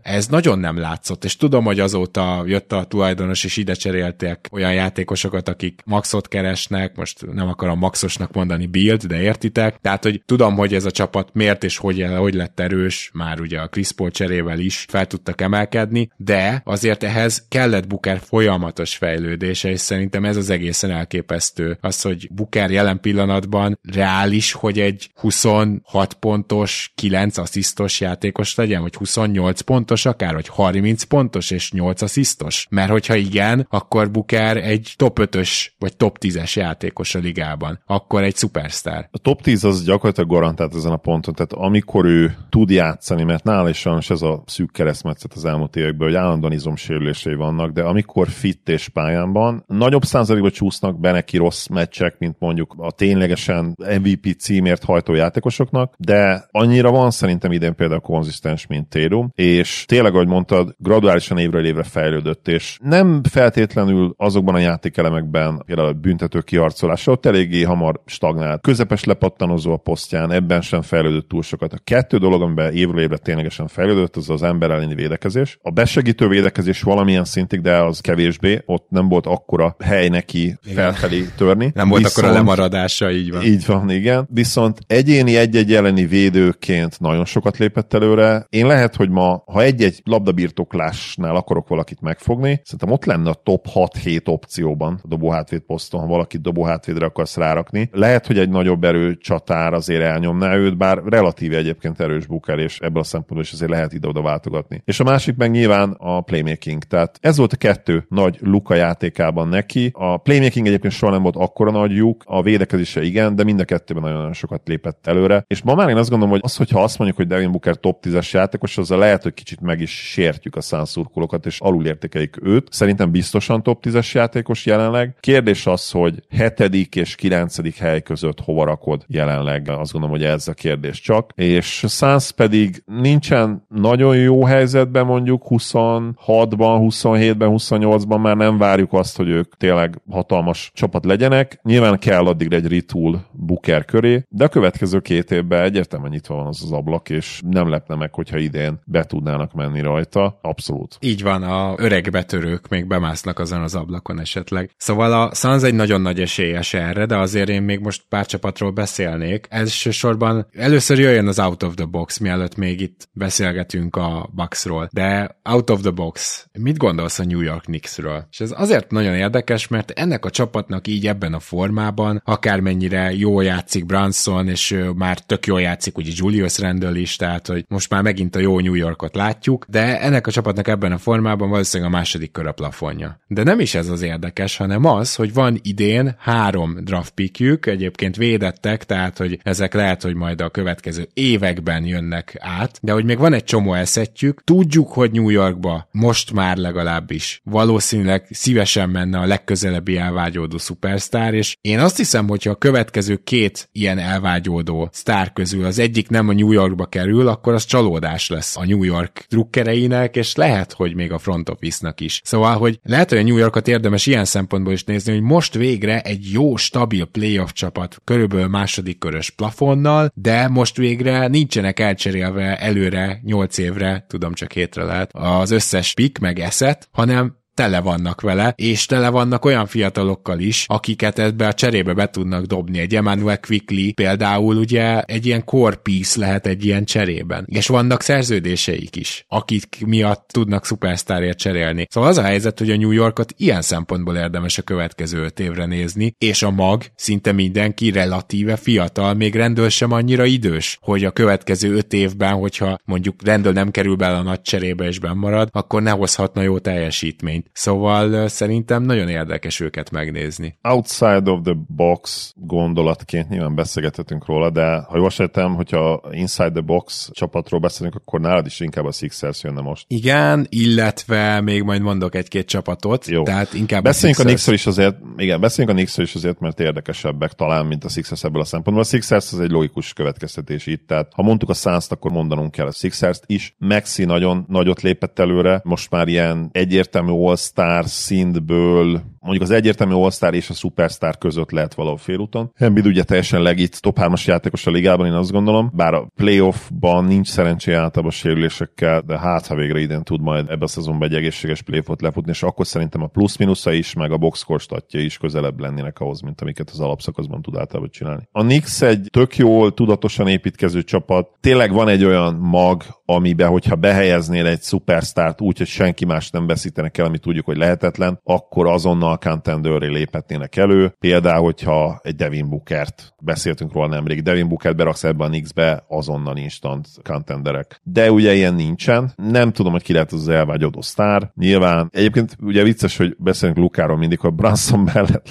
[0.02, 4.72] ez nagyon nem látszott, és tudom, hogy azóta jött a tulajdonos, és ide cserélték olyan
[4.72, 9.78] játékosokat, akik maxot keresnek, most nem akarom maxosnak mondani build, de értitek.
[9.80, 13.60] Tehát, hogy tudom, hogy ez a csapat miért és hogy, hogy lett erős, már ugye
[13.60, 19.70] a Chris Paul cserével is fel tudtak emelkedni, de azért ehhez kellett Booker folyamatos fejlődése,
[19.70, 21.78] és szerintem ez az egészen elképesztő.
[21.80, 28.94] Az, hogy Booker jelen pillanatban reális, hogy egy 26 pontos, 9 asszisztos játékos legyen, vagy
[28.94, 32.66] 28 pontos akár, vagy 30 pontos és 8 asszisztos?
[32.70, 37.82] Mert hogyha igen, akkor Booker egy top 5-ös vagy top 10-es játékos a ligában.
[37.86, 39.08] Akkor egy szupersztár.
[39.12, 41.52] A top 10 az gyakorlatilag garantált ezen a ponton, tehát
[41.88, 46.08] amikor ő tud játszani, mert nála is sajnos ez a szűk keresztmetszet az elmúlt években,
[46.08, 51.36] hogy állandóan izomsérülései vannak, de amikor fit és pályán van, nagyobb százalékban csúsznak be neki
[51.36, 57.74] rossz meccsek, mint mondjuk a ténylegesen MVP címért hajtó játékosoknak, de annyira van szerintem idén
[57.74, 64.14] például konzisztens, mint Térum, és tényleg, ahogy mondtad, graduálisan évről évre fejlődött, és nem feltétlenül
[64.16, 68.60] azokban a játékelemekben, például a büntető kiharcolása, ott eléggé hamar stagnált.
[68.60, 71.76] Közepes lepattanozó a posztján, ebben sem fejlődött túl sokat.
[71.78, 75.58] A kettő dolog, amiben évről évre ténylegesen fejlődött, az az ember elleni védekezés.
[75.62, 81.24] A besegítő védekezés valamilyen szintig, de az kevésbé, ott nem volt akkora hely neki felfelé
[81.36, 81.70] törni.
[81.74, 83.42] Nem volt Viszont, akkora lemaradása, így van.
[83.42, 84.28] Így van, igen.
[84.32, 88.46] Viszont egyéni egy-egy elleni védőként nagyon sokat lépett előre.
[88.48, 93.66] Én lehet, hogy ma, ha egy-egy labdabirtoklásnál akarok valakit megfogni, szerintem ott lenne a top
[93.74, 97.88] 6-7 opcióban a dobóhátvéd poszton, ha valakit dobóhátvédre akarsz rárakni.
[97.92, 102.78] Lehet, hogy egy nagyobb erő csatár azért elnyomná őt, bár relatíve egyébként erős buker, és
[102.78, 104.82] ebből a szempontból is azért lehet ide-oda váltogatni.
[104.84, 106.82] És a másik meg nyilván a playmaking.
[106.82, 109.90] Tehát ez volt a kettő nagy luka játékában neki.
[109.94, 113.64] A playmaking egyébként soha nem volt akkora nagy lyuk, a védekezése igen, de mind a
[113.64, 115.44] kettőben nagyon sokat lépett előre.
[115.46, 118.04] És ma már én azt gondolom, hogy az, hogyha azt mondjuk, hogy Devin Booker top
[118.06, 122.72] 10-es játékos, azzal lehet, hogy kicsit meg is sértjük a szánszurkolókat, és alulértékeljük őt.
[122.72, 125.16] Szerintem biztosan top 10-es játékos jelenleg.
[125.20, 129.68] Kérdés az, hogy hetedik és kilencedik hely között hova rakod jelenleg.
[129.68, 131.32] Azt gondolom, hogy ez a kérdés csak.
[131.34, 136.16] És Suns pedig nincsen nagyon jó helyzetben mondjuk 26-ban,
[136.56, 141.60] 27-ben, 28-ban már nem várjuk azt, hogy ők tényleg hatalmas csapat legyenek.
[141.62, 146.46] Nyilván kell addig egy retool Booker köré, de a következő két évben egyértelműen nyitva van
[146.46, 150.38] az az ablak, és nem lepne meg, hogyha idén be tudnának menni rajta.
[150.42, 150.96] Abszolút.
[151.00, 154.70] Így van, a öreg betörők még bemásznak azon az ablakon esetleg.
[154.76, 158.70] Szóval a Suns egy nagyon nagy esélyes erre, de azért én még most pár csapatról
[158.70, 159.46] beszélnék.
[159.50, 164.88] Elsősorban először jöjjön az out of the box, mielőtt még itt beszélgetünk a Bucksról.
[164.92, 168.26] De out of the box, mit gondolsz a New York Knicksről?
[168.30, 173.44] És ez azért nagyon érdekes, mert ennek a csapatnak így ebben a formában, akármennyire jól
[173.44, 178.02] játszik Branson, és már tök jól játszik ugye Julius Randle is, tehát hogy most már
[178.02, 181.96] megint a jó New Yorkot látjuk, de ennek a csapatnak ebben a formában valószínűleg a
[181.96, 183.20] második kör a plafonja.
[183.26, 188.16] De nem is ez az érdekes, hanem az, hogy van idén három draft pickjük, egyébként
[188.16, 191.08] védettek, tehát hogy ezek lehet, hogy majd a következő
[191.38, 196.32] években jönnek át, de hogy még van egy csomó eszetjük, tudjuk, hogy New Yorkba most
[196.32, 202.54] már legalábbis valószínűleg szívesen menne a legközelebbi elvágyódó szupersztár, és én azt hiszem, hogyha a
[202.54, 207.64] következő két ilyen elvágyódó sztár közül az egyik nem a New Yorkba kerül, akkor az
[207.64, 212.20] csalódás lesz a New York drukkereinek, és lehet, hogy még a front office-nak is.
[212.24, 216.00] Szóval, hogy lehet, hogy a New Yorkot érdemes ilyen szempontból is nézni, hogy most végre
[216.00, 223.20] egy jó, stabil playoff csapat, körülbelül második körös plafonnal, de most végre nincsenek elcserélve előre
[223.22, 228.52] 8 évre, tudom csak hétre lehet, az összes pick meg eszet, hanem tele vannak vele,
[228.56, 232.78] és tele vannak olyan fiatalokkal is, akiket ebbe a cserébe be tudnak dobni.
[232.78, 237.44] Egy Emmanuel Quickly például ugye egy ilyen core piece lehet egy ilyen cserében.
[237.48, 241.86] És vannak szerződéseik is, akik miatt tudnak szupersztárért cserélni.
[241.90, 245.66] Szóval az a helyzet, hogy a New Yorkot ilyen szempontból érdemes a következő öt évre
[245.66, 251.10] nézni, és a mag szinte mindenki relatíve fiatal, még rendőr sem annyira idős, hogy a
[251.10, 255.82] következő öt évben, hogyha mondjuk rendőr nem kerül bele a nagy cserébe és marad, akkor
[255.82, 257.47] ne hozhatna jó teljesítményt.
[257.52, 260.58] Szóval szerintem nagyon érdekes őket megnézni.
[260.62, 266.60] Outside of the box gondolatként nyilván beszélgethetünk róla, de ha jól sejtem, hogyha inside the
[266.60, 269.84] box csapatról beszélünk, akkor nálad is inkább a Sixers jönne most.
[269.88, 273.22] Igen, illetve még majd mondok egy-két csapatot, Jó.
[273.22, 276.60] tehát inkább beszéljünk a, a Knicksről is azért, igen, beszéljünk a Knicksről is azért, mert
[276.60, 278.84] érdekesebbek talán, mint a Sixers ebből a szempontból.
[278.84, 282.66] A Sixers az egy logikus következtetés itt, tehát ha mondtuk a suns akkor mondanunk kell
[282.66, 283.54] a Sixers-t is.
[283.58, 290.32] Maxi nagyon nagyot lépett előre, most már ilyen egyértelmű all-star szintből mondjuk az egyértelmű all
[290.32, 292.52] és a superstar között lehet valahol félúton.
[292.54, 297.04] Embiid ugye teljesen legit top 3-as játékos a ligában, én azt gondolom, bár a playoffban
[297.04, 301.14] nincs szerencsé általában sérülésekkel, de hát ha végre idén tud majd ebbe a szezonban egy
[301.14, 305.60] egészséges playoffot lefutni, és akkor szerintem a plusz-minusza is, meg a boxscore statja is közelebb
[305.60, 308.28] lennének ahhoz, mint amiket az alapszakaszban tud általában csinálni.
[308.32, 311.28] A Knicks egy tök jól, tudatosan építkező csapat.
[311.40, 316.46] Tényleg van egy olyan mag, amibe, hogyha behelyeznél egy szupersztárt úgy, hogy senki más nem
[316.46, 320.94] veszítenek el, amit tudjuk, hogy lehetetlen, akkor azonnal contenderré léphetnének elő.
[320.98, 326.36] Például, hogyha egy Devin Bookert, beszéltünk róla nemrég, Devin Bookert beraksz ebbe a Knicksbe, azonnal
[326.36, 327.80] instant contenderek.
[327.82, 329.12] De ugye ilyen nincsen.
[329.16, 331.30] Nem tudom, hogy ki lehet az elvágyodó sztár.
[331.34, 335.26] Nyilván, egyébként ugye vicces, hogy beszélünk Lukáról mindig, hogy Branson mellett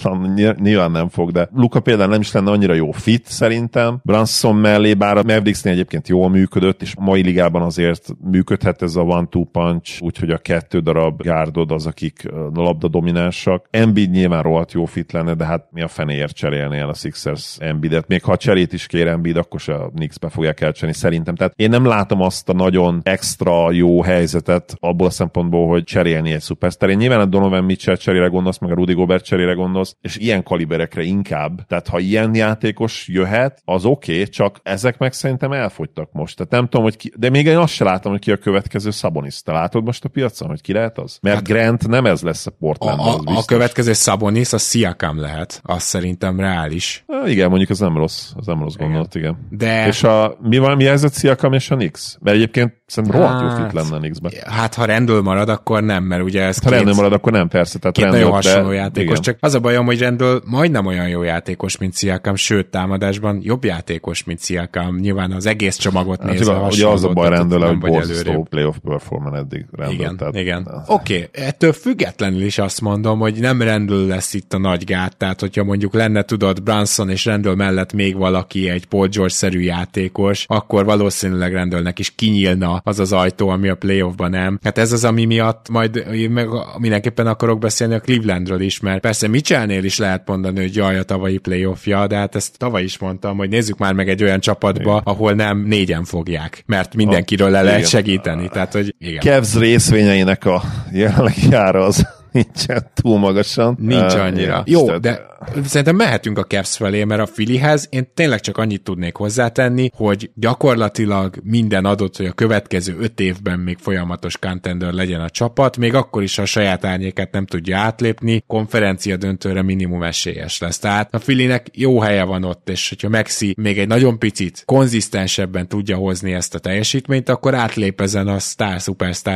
[0.60, 4.00] nyilván nem fog, de Luka például nem is lenne annyira jó fit szerintem.
[4.04, 9.02] Branson mellé, bár a Mavericksnél egyébként jól működött, és mai ligában azért működhet ez a
[9.02, 12.24] one-two punch, úgyhogy a kettő darab gárdod az, akik
[12.54, 13.67] labda dominánsak.
[13.70, 17.58] Embiid nyilván rohadt jó fit lenne, de hát mi a fenéért cserélni el a Sixers
[17.60, 18.08] Embiidet.
[18.08, 21.36] Még ha cserét is kér Embiid, akkor se a Knicksbe fogják elcserélni szerintem.
[21.36, 26.32] Tehát én nem látom azt a nagyon extra jó helyzetet abból a szempontból, hogy cserélni
[26.32, 26.90] egy szupersztár.
[26.90, 30.44] Én nyilván a Donovan Mitchell cserére gondolsz, meg a Rudy Gobert cserére gondolsz, és ilyen
[30.44, 31.66] kaliberekre inkább.
[31.68, 36.36] Tehát ha ilyen játékos jöhet, az oké, okay, csak ezek meg szerintem elfogytak most.
[36.36, 38.90] Tehát nem tudom, hogy ki, de még én azt se látom, hogy ki a következő
[38.90, 39.42] Sabonis.
[39.42, 41.18] Te látod most a piacon, hogy ki lehet az?
[41.22, 43.00] Mert hát, Grant nem ez lesz a Portland.
[43.00, 45.62] A, a, a következő Sabonis a Siakam lehet.
[45.64, 47.04] Az szerintem reális.
[47.08, 48.32] Ha, igen, mondjuk ez nem rossz.
[48.36, 49.48] Az nem rossz gondolat, igen.
[49.50, 49.88] De...
[49.88, 52.18] És a, mi van, mi ez a Siakam és a Nix?
[52.22, 54.30] Mert egyébként szerintem rohadt jó fit hát, lenne a Nixbe.
[54.46, 57.80] Hát ha rendől marad, akkor nem, mert ugye ez Ha rendől marad, akkor nem, persze.
[57.80, 58.76] Tehát két rendől, nagyon hasonló de...
[58.76, 59.12] játékos.
[59.12, 59.22] Igen.
[59.22, 63.64] Csak az a bajom, hogy rendől majdnem olyan jó játékos, mint Siakam, sőt támadásban jobb
[63.64, 64.96] játékos, mint Siakam.
[64.96, 69.38] Nyilván az egész csomagot hát, nézve Ugye az a baj rendől, hogy borzasztó playoff performance
[69.38, 69.96] eddig rendől.
[69.96, 70.84] Igen, tehát, igen.
[70.88, 71.46] Oké, okay.
[71.46, 75.64] ettől függetlenül is azt mondom, hogy nem rendül lesz itt a nagy gát, tehát hogyha
[75.64, 81.54] mondjuk lenne, tudod, Branson és rendől mellett még valaki egy Paul George-szerű játékos, akkor valószínűleg
[81.54, 84.60] rendőlnek is kinyílna az az ajtó, ami a playoffban nem.
[84.64, 89.28] Hát ez az, ami miatt majd meg mindenképpen akarok beszélni a Clevelandről is, mert persze
[89.28, 93.38] Mitchellnél is lehet mondani, hogy jaj, a tavalyi playoffja, de hát ezt tavaly is mondtam,
[93.38, 95.02] hogy nézzük már meg egy olyan csapatba, igen.
[95.04, 98.50] ahol nem négyen fogják, mert mindenkiről le lehet segíteni.
[98.50, 99.20] Tehát, hogy igen.
[99.20, 103.78] Kevz részvényeinek a jelenlegi ára az nincsen túl magasan.
[103.80, 104.60] Nincs annyira.
[104.60, 105.26] Uh, Jó, de
[105.66, 110.32] szerintem mehetünk a Cavs felé, mert a Filihez én tényleg csak annyit tudnék hozzátenni, hogy
[110.36, 115.94] gyakorlatilag minden adott, hogy a következő öt évben még folyamatos contender legyen a csapat, még
[115.94, 120.80] akkor is, ha a saját árnyéket nem tudja átlépni, konferencia döntőre minimum esélyes lesz.
[120.80, 125.68] Tehát a Filinek jó helye van ott, és hogyha Maxi még egy nagyon picit konzisztensebben
[125.68, 128.40] tudja hozni ezt a teljesítményt, akkor átlép ezen a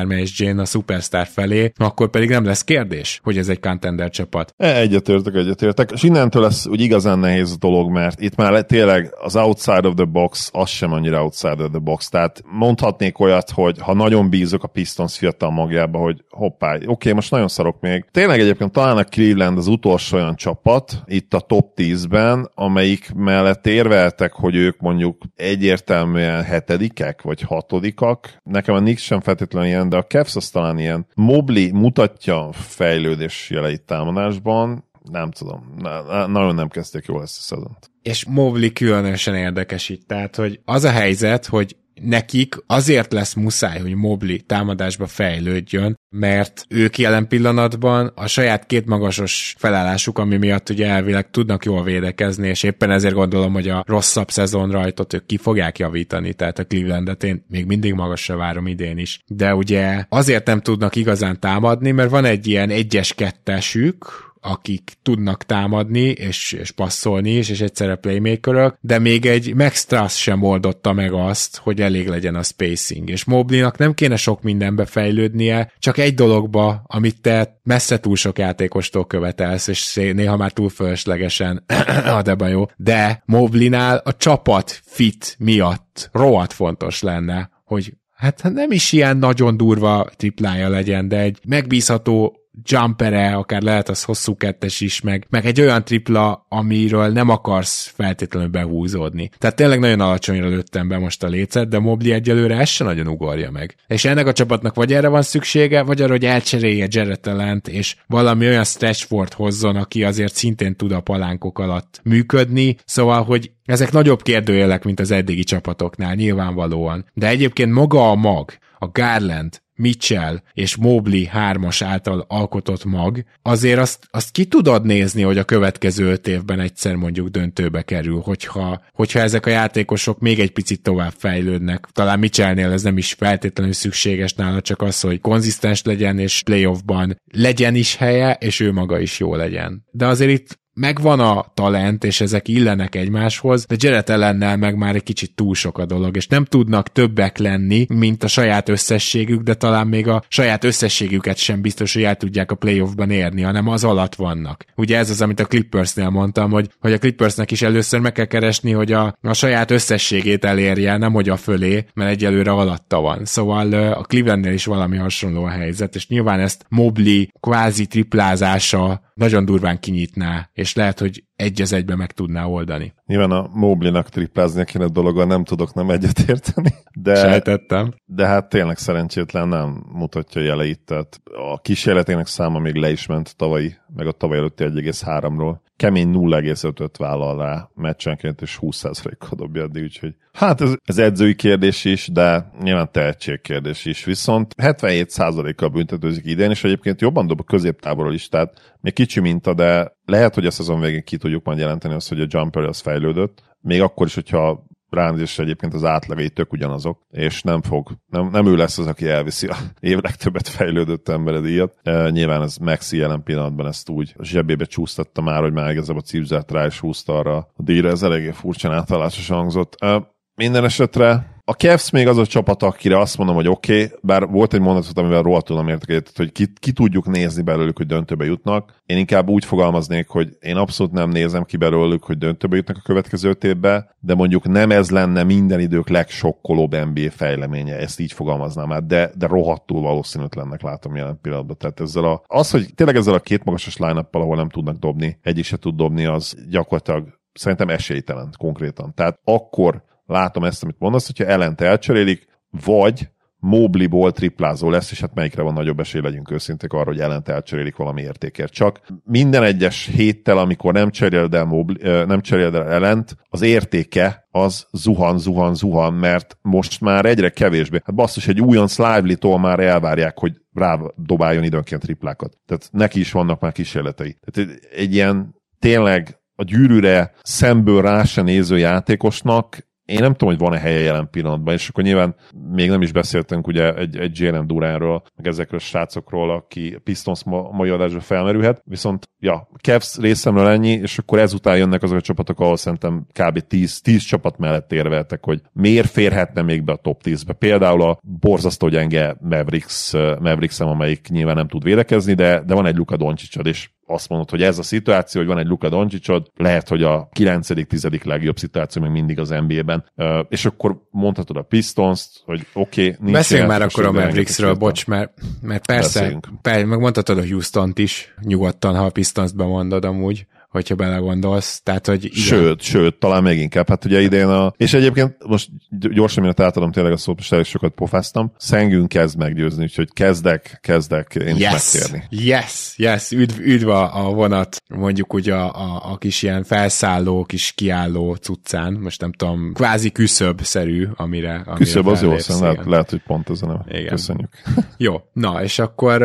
[0.05, 4.53] Mesh Jane a Superstar felé, akkor pedig nem lesz kérdés, hogy ez egy contender csapat.
[4.57, 9.13] E, egyetértek, egyetértek és innentől lesz úgy igazán nehéz a dolog, mert itt már tényleg
[9.21, 12.09] az outside of the box, az sem annyira outside of the box.
[12.09, 17.13] Tehát mondhatnék olyat, hogy ha nagyon bízok a Pistons fiatal magjába, hogy hoppá, oké, okay,
[17.13, 18.05] most nagyon szarok még.
[18.11, 23.67] Tényleg egyébként talán a Cleveland az utolsó olyan csapat itt a top 10-ben, amelyik mellett
[23.67, 28.39] érveltek, hogy ők mondjuk egyértelműen hetedikek, vagy hatodikak.
[28.43, 31.05] Nekem a Knicks sem feltétlenül ilyen, de a Cavs az talán ilyen.
[31.15, 37.41] Mobley mutatja fejlődés jeleit támadásban, nem tudom, na, na, nagyon nem kezdték jól ezt a
[37.41, 37.91] szezont.
[38.01, 43.79] És Mobley különösen érdekes itt, tehát, hogy az a helyzet, hogy nekik azért lesz muszáj,
[43.79, 50.69] hogy Mobley támadásba fejlődjön, mert ők jelen pillanatban a saját két magasos felállásuk, ami miatt
[50.69, 55.25] ugye elvileg tudnak jól védekezni, és éppen ezért gondolom, hogy a rosszabb szezon rajtot ők
[55.25, 59.19] ki fogják javítani, tehát a Clevelandet én még mindig magasra várom idén is.
[59.27, 66.09] De ugye azért nem tudnak igazán támadni, mert van egy ilyen egyes-kettesük, akik tudnak támadni
[66.09, 71.13] és, és passzolni is, és egyszerre playmakerök, de még egy Max Truss sem oldotta meg
[71.13, 73.09] azt, hogy elég legyen a spacing.
[73.09, 78.39] És Moblinak nem kéne sok mindenbe fejlődnie, csak egy dologba, amit te messze túl sok
[78.39, 81.63] játékostól követelsz, és néha már túl fölöslegesen
[82.37, 82.65] a jó.
[82.75, 89.57] De Moblinál a csapat fit miatt rohadt fontos lenne, hogy hát nem is ilyen nagyon
[89.57, 95.45] durva triplája legyen, de egy megbízható jumpere, akár lehet az hosszú kettes is, meg, meg
[95.45, 99.29] egy olyan tripla, amiről nem akarsz feltétlenül behúzódni.
[99.37, 103.07] Tehát tényleg nagyon alacsonyra lőttem be most a lécet, de Mobli egyelőre ezt se nagyon
[103.07, 103.75] ugorja meg.
[103.87, 106.87] És ennek a csapatnak vagy erre van szüksége, vagy arra, hogy elcserélje
[107.21, 113.23] Talent, és valami olyan Stashford hozzon, aki azért szintén tud a palánkok alatt működni, szóval,
[113.23, 117.05] hogy ezek nagyobb kérdőjelek, mint az eddigi csapatoknál, nyilvánvalóan.
[117.13, 123.79] De egyébként maga a mag, a Garland, Mitchell és Mobley hármas által alkotott mag, azért
[123.79, 128.81] azt, azt ki tudod nézni, hogy a következő öt évben egyszer mondjuk döntőbe kerül, hogyha,
[128.93, 131.87] hogyha ezek a játékosok még egy picit tovább fejlődnek.
[131.91, 137.17] Talán Mitchellnél ez nem is feltétlenül szükséges nála, csak az, hogy konzisztens legyen, és playoffban
[137.33, 139.85] legyen is helye, és ő maga is jó legyen.
[139.91, 144.95] De azért itt megvan a talent, és ezek illenek egymáshoz, de Jared ellennel meg már
[144.95, 149.41] egy kicsit túl sok a dolog, és nem tudnak többek lenni, mint a saját összességük,
[149.41, 153.67] de talán még a saját összességüket sem biztos, hogy el tudják a playoffban érni, hanem
[153.67, 154.65] az alatt vannak.
[154.75, 158.25] Ugye ez az, amit a Clippersnél mondtam, hogy, hogy a Clippersnek is először meg kell
[158.25, 163.25] keresni, hogy a, a saját összességét elérje, nem hogy a fölé, mert egyelőre alatta van.
[163.25, 169.45] Szóval a Clevelandnél is valami hasonló a helyzet, és nyilván ezt Mobley kvázi triplázása nagyon
[169.45, 172.93] durván kinyitná, és lehet, hogy egy az egybe meg tudná oldani.
[173.05, 177.93] Nyilván a Moblinak triplázni kéne dologgal nem tudok nem egyetérteni, de, Sejtettem.
[178.05, 181.21] de hát tényleg szerencsétlen nem mutatja jeleit, tehát
[181.53, 186.97] a kísérletének száma még le is ment tavalyi, meg a tavaly előtti 1,3-ról kemény 0,5-öt
[186.97, 192.51] vállal rá meccsenként, és 20%-kal dobja addig, úgyhogy hát ez, ez edzői kérdés is, de
[192.61, 194.03] nyilván tehetség kérdés is.
[194.03, 199.53] Viszont 77%-kal büntetőzik idén, és egyébként jobban dob a középtáborról is, tehát még kicsi minta,
[199.53, 202.79] de lehet, hogy a szezon végén ki tudjuk majd jelenteni azt, hogy a jumper az
[202.79, 208.29] fejlődött, még akkor is, hogyha ránézésre egyébként az átlagai tök ugyanazok, és nem fog, nem,
[208.31, 211.77] nem ő lesz az, aki elviszi a év legtöbbet fejlődött embered díjat.
[211.83, 216.07] E, nyilván ez Maxi jelen pillanatban ezt úgy zsebébe csúsztatta már, hogy már igazából a
[216.07, 219.75] cipzert rá is húzta arra a díjra, ez eléggé furcsán átállásos hangzott.
[219.79, 223.97] E, minden esetre a Cavs még az a csapat, akire azt mondom, hogy oké, okay,
[224.01, 227.85] bár volt egy mondatot, amivel rohadt tudom értek, hogy ki, ki, tudjuk nézni belőlük, hogy
[227.85, 228.75] döntőbe jutnak.
[228.85, 232.81] Én inkább úgy fogalmaznék, hogy én abszolút nem nézem ki belőlük, hogy döntőbe jutnak a
[232.83, 238.67] következő évbe, de mondjuk nem ez lenne minden idők legsokkolóbb NBA fejleménye, ezt így fogalmaznám
[238.67, 241.57] már, de, de rohadtul valószínűtlennek látom jelen pillanatban.
[241.57, 245.19] Tehát ezzel a, az, hogy tényleg ezzel a két magasos line ahol nem tudnak dobni,
[245.21, 248.93] egyik se tud dobni, az gyakorlatilag szerintem esélytelen konkrétan.
[248.95, 252.27] Tehát akkor látom ezt, amit mondasz, hogyha ellent elcserélik,
[252.65, 253.09] vagy
[253.41, 257.75] Mobley-ból triplázó lesz, és hát melyikre van nagyobb esély, legyünk őszinték arra, hogy ellent elcserélik
[257.75, 258.53] valami értékért.
[258.53, 264.27] Csak minden egyes héttel, amikor nem cseréled el, Mobley, nem cseréled el ellent, az értéke
[264.31, 267.81] az zuhan, zuhan, zuhan, mert most már egyre kevésbé.
[267.85, 272.37] Hát basszus, egy újonc Lively-tól már elvárják, hogy rá dobáljon időnként triplákat.
[272.45, 274.17] Tehát neki is vannak már kísérletei.
[274.25, 280.43] Tehát egy ilyen tényleg a gyűrűre szemből rá se néző játékosnak én nem tudom, hogy
[280.43, 282.15] van-e helye jelen pillanatban, és akkor nyilván
[282.51, 287.23] még nem is beszéltünk ugye egy, egy Jalen Duránról, meg ezekről a srácokról, aki Pistons
[287.23, 292.01] ma, mai adásra felmerülhet, viszont ja, Cavs részemről ennyi, és akkor ezután jönnek azok a
[292.01, 293.39] csapatok, ahol szerintem kb.
[293.39, 297.33] 10, 10 csapat mellett érveltek, hogy miért férhetne még be a top 10-be.
[297.33, 302.75] Például a borzasztó gyenge Mavericks, Mavericks amelyik nyilván nem tud védekezni, de, de van egy
[302.75, 306.67] Luka Doncsicsod, és azt mondod, hogy ez a szituáció, hogy van egy Luka Doncsicsod, lehet,
[306.67, 308.05] hogy a 9.-10.
[308.05, 309.85] legjobb szituáció még mindig az NBA-ben,
[310.29, 314.87] és akkor mondhatod a Pistons-t, hogy oké, okay, nincs Beszéljünk már akkor a Mavericksről, bocs,
[314.87, 315.11] mert,
[315.41, 320.75] mert persze, persze, meg mondhatod a Houston-t is nyugodtan, ha a Pistons-t bemondod amúgy hogyha
[320.75, 321.61] belegondolsz.
[321.63, 322.17] Tehát, hogy igen.
[322.17, 323.69] Sőt, sőt, talán még inkább.
[323.69, 324.53] Hát ugye idén a...
[324.57, 328.31] És egyébként most gyorsan, miatt átadom tényleg a szót, most elég sokat pofáztam.
[328.37, 332.05] Szengünk kezd meggyőzni, úgyhogy kezdek, kezdek én yes, is megtérni.
[332.09, 337.23] Yes, yes, üdv, üdv a, a vonat, mondjuk ugye a, a, a kis ilyen felszálló,
[337.23, 342.65] kis kiálló cuccán, most nem tudom, kvázi küszöbb-szerű, amire, amire Küszöbb az jó, szóval lehet,
[342.65, 343.65] lehet, hogy pont ez a neve.
[343.67, 343.89] Igen.
[343.89, 344.29] Köszönjük.
[344.77, 346.01] Jó, na, és akkor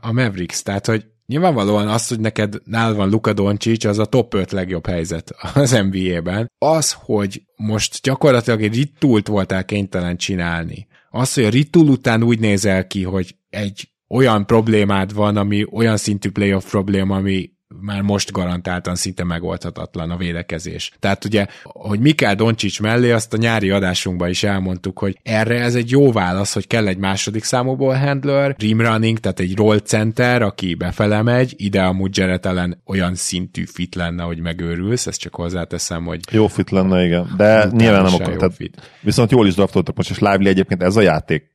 [0.00, 4.34] a Mavericks, tehát, hogy Nyilvánvalóan az, hogy neked nál van Luka Doncic, az a top
[4.34, 6.50] 5 legjobb helyzet az NBA-ben.
[6.58, 10.86] Az, hogy most gyakorlatilag egy ritult voltál kénytelen csinálni.
[11.10, 15.96] Az, hogy a ritul után úgy nézel ki, hogy egy olyan problémád van, ami olyan
[15.96, 17.53] szintű playoff probléma, ami
[17.84, 20.92] már most garantáltan szinte megoldhatatlan a védekezés.
[20.98, 25.74] Tehát ugye, hogy Mikkel Doncsics mellé azt a nyári adásunkban is elmondtuk, hogy erre ez
[25.74, 30.42] egy jó válasz, hogy kell egy második számú handler, rim running, tehát egy roll center,
[30.42, 35.34] aki befele megy, ide amúgy Jared Allen olyan szintű fit lenne, hogy megőrülsz, ezt csak
[35.34, 36.20] hozzáteszem, hogy...
[36.30, 38.36] Jó fit lenne, igen, de nyilván nem akar.
[38.36, 38.90] Tehát, fit.
[39.00, 41.02] Viszont jól is draftoltak most, és Lively egyébként ez a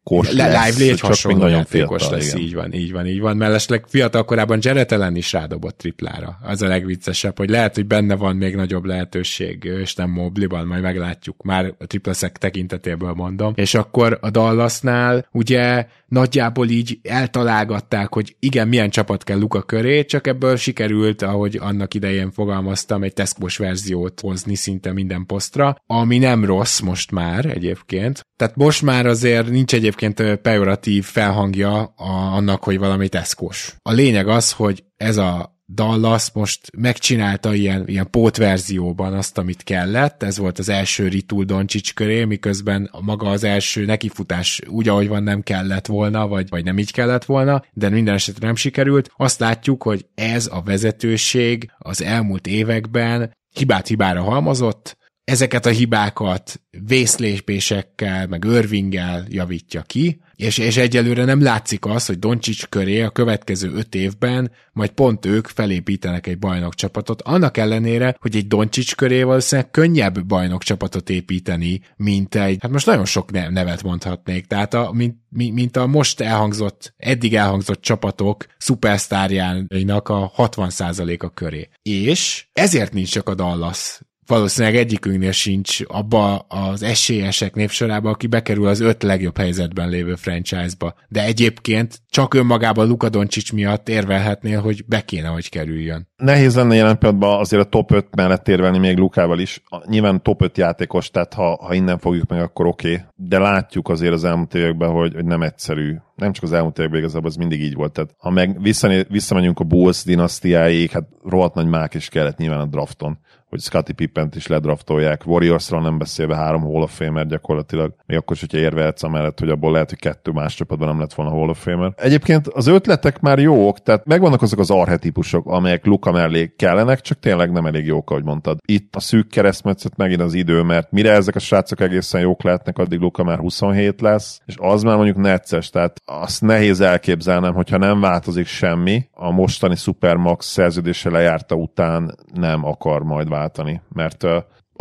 [0.10, 2.41] játékos Le, lesz, Lively egy hasonló játékos fiatal, lesz, igen.
[2.41, 3.38] így van, így van, így van.
[3.38, 6.39] Mellesleg fiatal korában Jared Allen is rádobott triplára.
[6.41, 10.82] Az a legviccesebb, hogy lehet, hogy benne van még nagyobb lehetőség, és nem Mobliban, majd
[10.82, 11.43] meglátjuk.
[11.43, 13.53] Már a triplaszek tekintetéből mondom.
[13.55, 20.05] És akkor a Dallasnál ugye nagyjából így eltalálgatták, hogy igen, milyen csapat kell Luka köré,
[20.05, 26.18] csak ebből sikerült, ahogy annak idején fogalmaztam, egy teszkos verziót hozni szinte minden posztra, ami
[26.18, 28.28] nem rossz most már egyébként.
[28.36, 29.99] Tehát most már azért nincs egyébként
[30.41, 33.76] pejoratív felhangja a, annak, hogy valami teszkos.
[33.82, 40.24] A lényeg az, hogy ez a Dallas most megcsinálta ilyen, ilyen pótverzióban azt, amit kellett.
[40.24, 45.24] Ez volt az első Ritul Doncsics köré, miközben maga az első nekifutás úgy, ahogy van,
[45.24, 49.12] nem kellett volna, vagy, vagy nem így kellett volna, de minden esetre nem sikerült.
[49.18, 54.97] Azt látjuk, hogy ez a vezetőség az elmúlt években hibát hibára halmozott,
[55.30, 62.20] ezeket a hibákat vészlépésekkel, meg örvinggel javítja ki, és, és egyelőre nem látszik az, hogy
[62.20, 68.36] Doncsics köré a következő öt évben majd pont ők felépítenek egy bajnokcsapatot, annak ellenére, hogy
[68.36, 74.46] egy Doncsics köré valószínűleg könnyebb bajnokcsapatot építeni, mint egy, hát most nagyon sok nevet mondhatnék,
[74.46, 81.70] tehát a, mint, mint a most elhangzott, eddig elhangzott csapatok szupersztárjának a 60%-a köré.
[81.82, 84.00] És ezért nincs csak a Dallas
[84.30, 90.94] valószínűleg egyikünknél sincs abba az esélyesek népsorába, aki bekerül az öt legjobb helyzetben lévő franchise-ba.
[91.08, 96.08] De egyébként csak önmagában Luka Doncic miatt érvelhetnél, hogy be kéne, hogy kerüljön.
[96.16, 99.64] Nehéz lenne jelen pillanatban azért a top 5 mellett érvelni még Lukával is.
[99.86, 102.94] Nyilván top 5 játékos, tehát ha, ha innen fogjuk meg, akkor oké.
[102.94, 103.06] Okay.
[103.16, 107.00] De látjuk azért az elmúlt években, hogy, hogy nem egyszerű nem csak az elmúlt években
[107.00, 107.92] igazából, az mindig így volt.
[107.92, 108.62] Tehát, ha meg
[109.10, 113.20] visszamegyünk a Bulls dinasztiáig, hát rohadt nagy mák is kellett nyilván a drafton
[113.50, 118.36] hogy Scottie Pippent is ledraftolják, Warriorsról nem beszélve három Hall of Famer gyakorlatilag, még akkor
[118.36, 121.50] is, hogyha érvehetsz amellett, hogy abból lehet, hogy kettő más csapatban nem lett volna Hall
[121.50, 121.93] of Famer.
[121.95, 127.20] Egyébként az ötletek már jók, tehát megvannak azok az arhetipusok, amelyek Luka mellé kellenek, csak
[127.20, 128.58] tényleg nem elég jók, ahogy mondtad.
[128.66, 132.78] Itt a szűk keresztmetszet megint az idő, mert mire ezek a srácok egészen jók lehetnek,
[132.78, 137.78] addig Luka már 27 lesz, és az már mondjuk necces, tehát azt nehéz elképzelnem, hogyha
[137.78, 144.24] nem változik semmi, a mostani Supermax szerződése lejárta után nem akar majd váltani, mert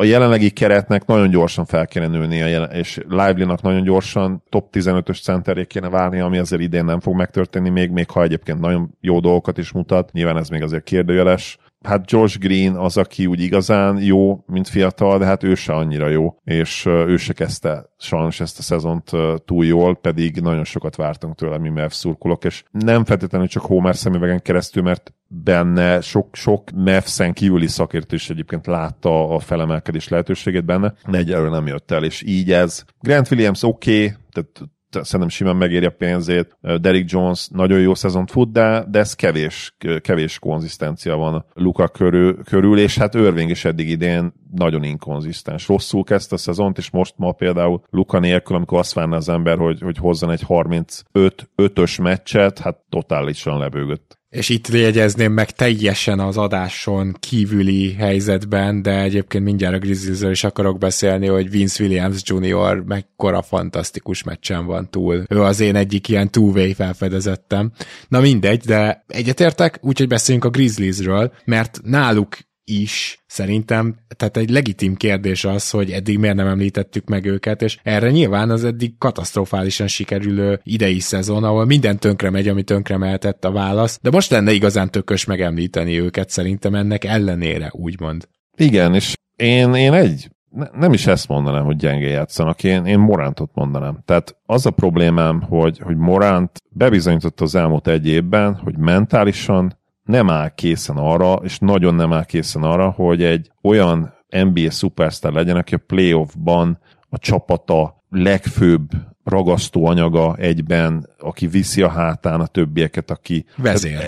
[0.01, 5.65] a jelenlegi keretnek nagyon gyorsan fel kéne nőnie, és Lively-nak nagyon gyorsan top 15-ös centeré
[5.65, 9.59] kéne válni, ami azért idén nem fog megtörténni, még, még ha egyébként nagyon jó dolgokat
[9.59, 14.45] is mutat, nyilván ez még azért kérdőjeles, hát Josh Green az, aki úgy igazán jó,
[14.47, 18.63] mint fiatal, de hát ő se annyira jó, és ő se kezdte sajnos ezt a
[18.63, 19.11] szezont
[19.45, 23.97] túl jól, pedig nagyon sokat vártunk tőle, mi Mavs szurkolok, és nem feltétlenül csak Homer
[23.97, 30.65] szemüvegen keresztül, mert benne sok, sok Mavs-en kívüli szakértő is egyébként látta a felemelkedés lehetőségét
[30.65, 32.85] benne, de egyelőre nem jött el, és így ez.
[33.01, 36.57] Grant Williams oké, okay, tehát szerintem simán megéri a pénzét.
[36.61, 42.43] Derrick Jones nagyon jó szezont fut, de, de ez kevés, kevés konzisztencia van Luka körül,
[42.45, 45.69] körül, és hát Irving is eddig idén nagyon inkonzisztens.
[45.69, 49.59] Rosszul kezdte a szezont, és most ma például Luka nélkül, amikor azt várna az ember,
[49.59, 56.37] hogy, hogy hozzon egy 35-ös meccset, hát totálisan lebőgött és itt jegyezném meg teljesen az
[56.37, 62.83] adáson kívüli helyzetben, de egyébként mindjárt a Grizzliesről is akarok beszélni, hogy Vince Williams Jr.
[62.87, 65.25] mekkora fantasztikus meccsen van túl.
[65.29, 67.73] Ő az én egyik ilyen two-way felfedezettem.
[68.09, 72.37] Na mindegy, de egyetértek, úgyhogy beszéljünk a Grizzliesről, mert náluk
[72.69, 77.79] is szerintem, tehát egy legitim kérdés az, hogy eddig miért nem említettük meg őket, és
[77.83, 83.45] erre nyilván az eddig katasztrofálisan sikerülő idei szezon, ahol minden tönkre megy, ami tönkre mehetett
[83.45, 88.29] a válasz, de most lenne igazán tökös megemlíteni őket szerintem ennek ellenére, úgymond.
[88.57, 92.99] Igen, és én, én egy ne, nem is ezt mondanám, hogy gyenge játszanak, én, én
[92.99, 93.99] Morántot mondanám.
[94.05, 99.78] Tehát az a problémám, hogy, hogy Moránt bebizonyította az elmúlt egy évben, hogy mentálisan
[100.09, 105.33] nem áll készen arra, és nagyon nem áll készen arra, hogy egy olyan NBA szupersztár
[105.33, 106.79] legyen, aki a playoffban
[107.09, 108.91] a csapata legfőbb
[109.25, 113.99] ragasztó anyaga egyben, aki viszi a hátán a többieket, aki vezér.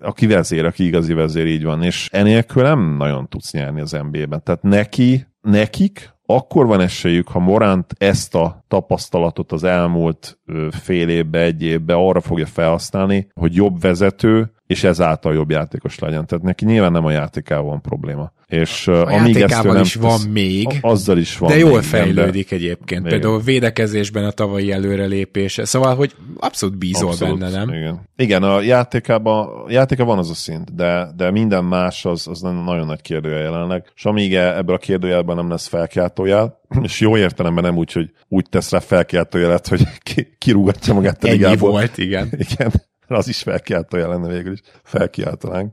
[0.00, 1.82] Aki vezér, aki igazi vezér, így van.
[1.82, 4.42] És enélkül nem nagyon tudsz nyerni az NBA-ben.
[4.42, 10.38] Tehát neki, nekik akkor van esélyük, ha Morant ezt a tapasztalatot az elmúlt
[10.70, 16.26] fél évbe, egy évbe arra fogja felhasználni, hogy jobb vezető, és ezáltal jobb játékos legyen.
[16.26, 18.32] Tehát neki nyilván nem a játékával van probléma.
[18.48, 22.50] És a amíg játékával nem is van még, azzal is van de jól még, fejlődik
[22.50, 23.00] nem, egyébként.
[23.00, 23.02] Igen.
[23.02, 25.64] Például védekezésben a tavalyi előrelépése.
[25.64, 27.68] Szóval, hogy abszolút bízol abszolút, benne, nem?
[27.68, 32.26] Igen, igen a játékában, a játéka van az a szint, de, de minden más az,
[32.26, 33.92] az nagyon nagy kérdője jelenleg.
[33.94, 38.10] És amíg e, ebből a kérdőjelben nem lesz felkiáltójel, és jó értelemben nem úgy, hogy
[38.28, 39.82] úgy tesz rá felkiáltójelet, hogy
[40.14, 42.28] ki, kirúgatja magát a Ennyi volt, igen.
[42.50, 42.72] igen
[43.16, 45.72] az is felkiáltója lenne végül is, felkiáltanánk.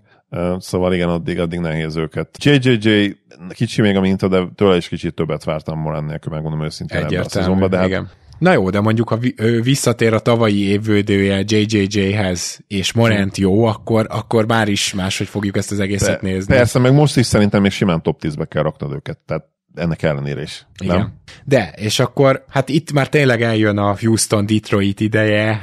[0.57, 2.43] Szóval igen, addig, addig nehéz őket.
[2.43, 3.11] JJJ
[3.49, 7.19] kicsi még a minta, de tőle is kicsit többet vártam Morán nélkül, megmondom őszintén ebben
[7.19, 8.09] a szezonban, de hát igen.
[8.39, 9.19] Na jó, de mondjuk ha
[9.61, 15.71] visszatér a tavalyi évvődője JJJ-hez, és Morant jó, akkor, akkor már is máshogy fogjuk ezt
[15.71, 16.55] az egészet de, nézni.
[16.55, 19.19] Persze, meg most is szerintem még simán top 10-be kell raknod őket.
[19.25, 19.45] Tehát
[19.75, 20.65] ennek ellenére is.
[20.83, 20.97] Igen.
[20.97, 21.13] Nem?
[21.43, 25.61] De, és akkor, hát itt már tényleg eljön a Houston-Detroit ideje,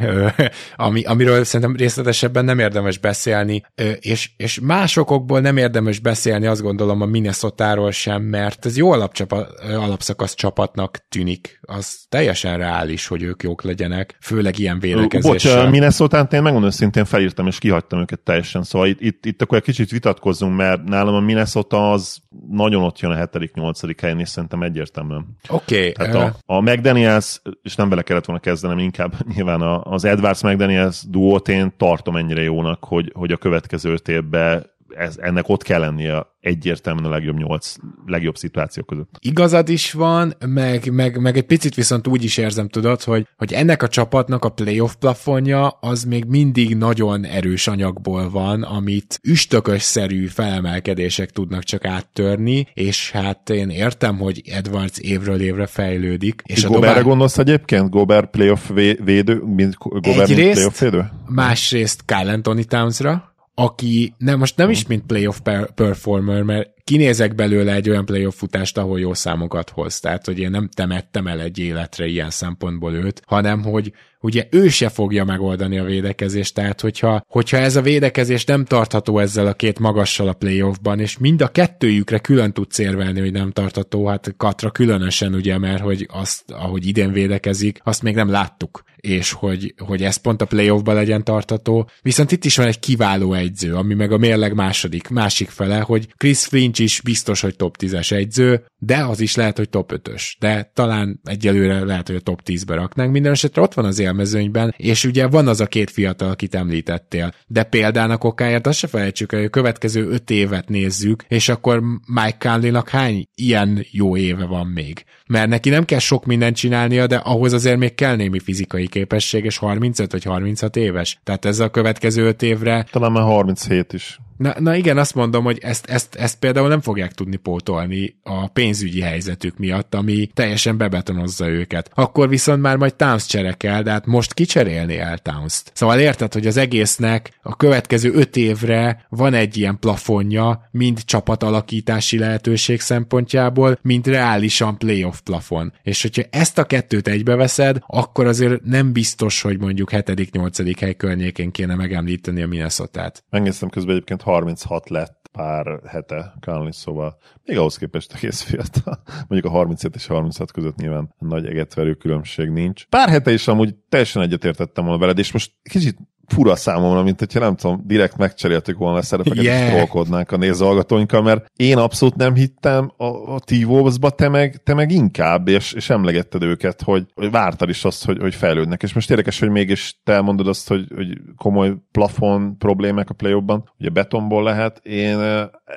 [0.77, 3.63] ami, amiről szerintem részletesebben nem érdemes beszélni,
[4.01, 9.47] és, és másokokból nem érdemes beszélni, azt gondolom a minnesota sem, mert ez jó alapcsapa,
[9.63, 11.61] alapszakasz csapatnak tűnik.
[11.63, 15.63] Az teljesen reális, hogy ők jók legyenek, főleg ilyen védekezéssel.
[15.63, 19.59] Bocs, minnesota én megmondom szintén felírtam és kihagytam őket teljesen, szóval itt, itt, itt akkor
[19.59, 22.19] egy kicsit vitatkozzunk, mert nálam a Minnesota az
[22.51, 25.27] nagyon ott jön a 7.-8 helyen, és szerintem egyértelműen.
[25.49, 25.77] Oké.
[25.79, 26.55] Okay, Tehát uh...
[26.55, 31.49] a, a McDaniels, és nem vele kellett volna kezdenem, inkább nyilván az Edwards McDaniels duót
[31.49, 37.05] én tartom ennyire jónak, hogy, hogy a következő évben ez, ennek ott kell lennie egyértelműen
[37.05, 37.75] a legjobb nyolc
[38.07, 39.17] legjobb szituációk között.
[39.19, 43.53] Igazad is van, meg, meg, meg egy picit viszont úgy is érzem, tudod, hogy, hogy
[43.53, 50.27] ennek a csapatnak a playoff plafonja az még mindig nagyon erős anyagból van, amit üstökös-szerű
[50.27, 56.43] felemelkedések tudnak csak áttörni, és hát én értem, hogy Edwards évről évre fejlődik.
[56.47, 57.03] És Goberre dobál...
[57.03, 57.91] gondolsz egyébként?
[57.91, 58.71] Gober playoff
[59.05, 59.43] védő?
[59.45, 61.11] Mint Gober Egyrészt, mint playoff védő?
[61.29, 65.39] másrészt Kyle Anthony Townsra, aki nem, most nem is mint playoff
[65.75, 70.01] performer, mert kinézek belőle egy olyan playoff futást, ahol jó számokat hoz.
[70.01, 74.69] Tehát, hogy én nem temettem el egy életre ilyen szempontból őt, hanem, hogy ugye ő
[74.69, 79.53] se fogja megoldani a védekezést, tehát hogyha, hogyha ez a védekezés nem tartható ezzel a
[79.53, 84.35] két magassal a playoffban, és mind a kettőjükre külön tud érvelni, hogy nem tartható, hát
[84.37, 89.75] Katra különösen ugye, mert hogy azt, ahogy idén védekezik, azt még nem láttuk, és hogy,
[89.79, 91.89] hogy ez pont a playoffban legyen tartató.
[92.03, 96.09] Viszont itt is van egy kiváló egyző, ami meg a mérleg második, másik fele, hogy
[96.17, 100.33] Chris Finch is biztos, hogy top 10-es egyző, de az is lehet, hogy top 5-ös.
[100.39, 103.13] De talán egyelőre lehet, hogy a top 10-be raknánk.
[103.13, 107.35] Minden esetre ott van az élmezőnyben, és ugye van az a két fiatal, akit említettél.
[107.47, 112.37] De példának okáért azt se felejtsük, hogy a következő 5 évet nézzük, és akkor Mike
[112.39, 115.05] Conley-nak hány ilyen jó éve van még?
[115.27, 119.45] Mert neki nem kell sok mindent csinálnia, de ahhoz azért még kell némi fizikai képesség,
[119.45, 121.19] és 35 vagy 36 éves.
[121.25, 122.87] Tehát ez a következő 5 évre...
[122.91, 124.19] Talán már 37 is.
[124.37, 128.49] Na, na igen, azt mondom, hogy ezt, ezt, ezt például nem fogják tudni pótolni a
[128.49, 131.91] pénzügyi helyzetük miatt, ami teljesen bebetonozza őket.
[131.95, 135.71] Akkor viszont már majd Towns cserekel, de hát most kicserélni el Towns-t.
[135.75, 142.19] Szóval érted, hogy az egésznek a következő öt évre van egy ilyen plafonja, mind csapatalakítási
[142.19, 145.73] lehetőség szempontjából, mind reálisan playoff plafon.
[145.83, 150.77] És hogyha ezt a kettőt egybeveszed, akkor azért nem biztos, hogy mondjuk 7.-8.
[150.81, 153.25] hely környékén kéne megemlíteni a Minnesota-t.
[153.31, 159.03] Megnéztem közben egyébként 36 lett pár hete Conley, szóval még ahhoz képest egész fiatal.
[159.29, 162.87] Mondjuk a 37 és 36 között nyilván nagy egetverő különbség nincs.
[162.87, 165.99] Pár hete is amúgy teljesen egyetértettem volna veled, és most kicsit
[166.33, 169.67] fura számomra, mint hogyha nem tudom, direkt megcseréltük volna a szerepeket, yeah.
[169.67, 174.75] és trollkodnánk a nézőhallgatóinkkal, mert én abszolút nem hittem a, a T-Wolves-ba, te meg, te
[174.75, 178.83] meg inkább, és, és emlegetted őket, hogy, hogy vártad is azt, hogy, hogy fejlődnek.
[178.83, 183.31] És most érdekes, hogy mégis te mondod azt, hogy, hogy komoly plafon problémák a play
[183.79, 184.81] ugye betonból lehet.
[184.83, 185.19] Én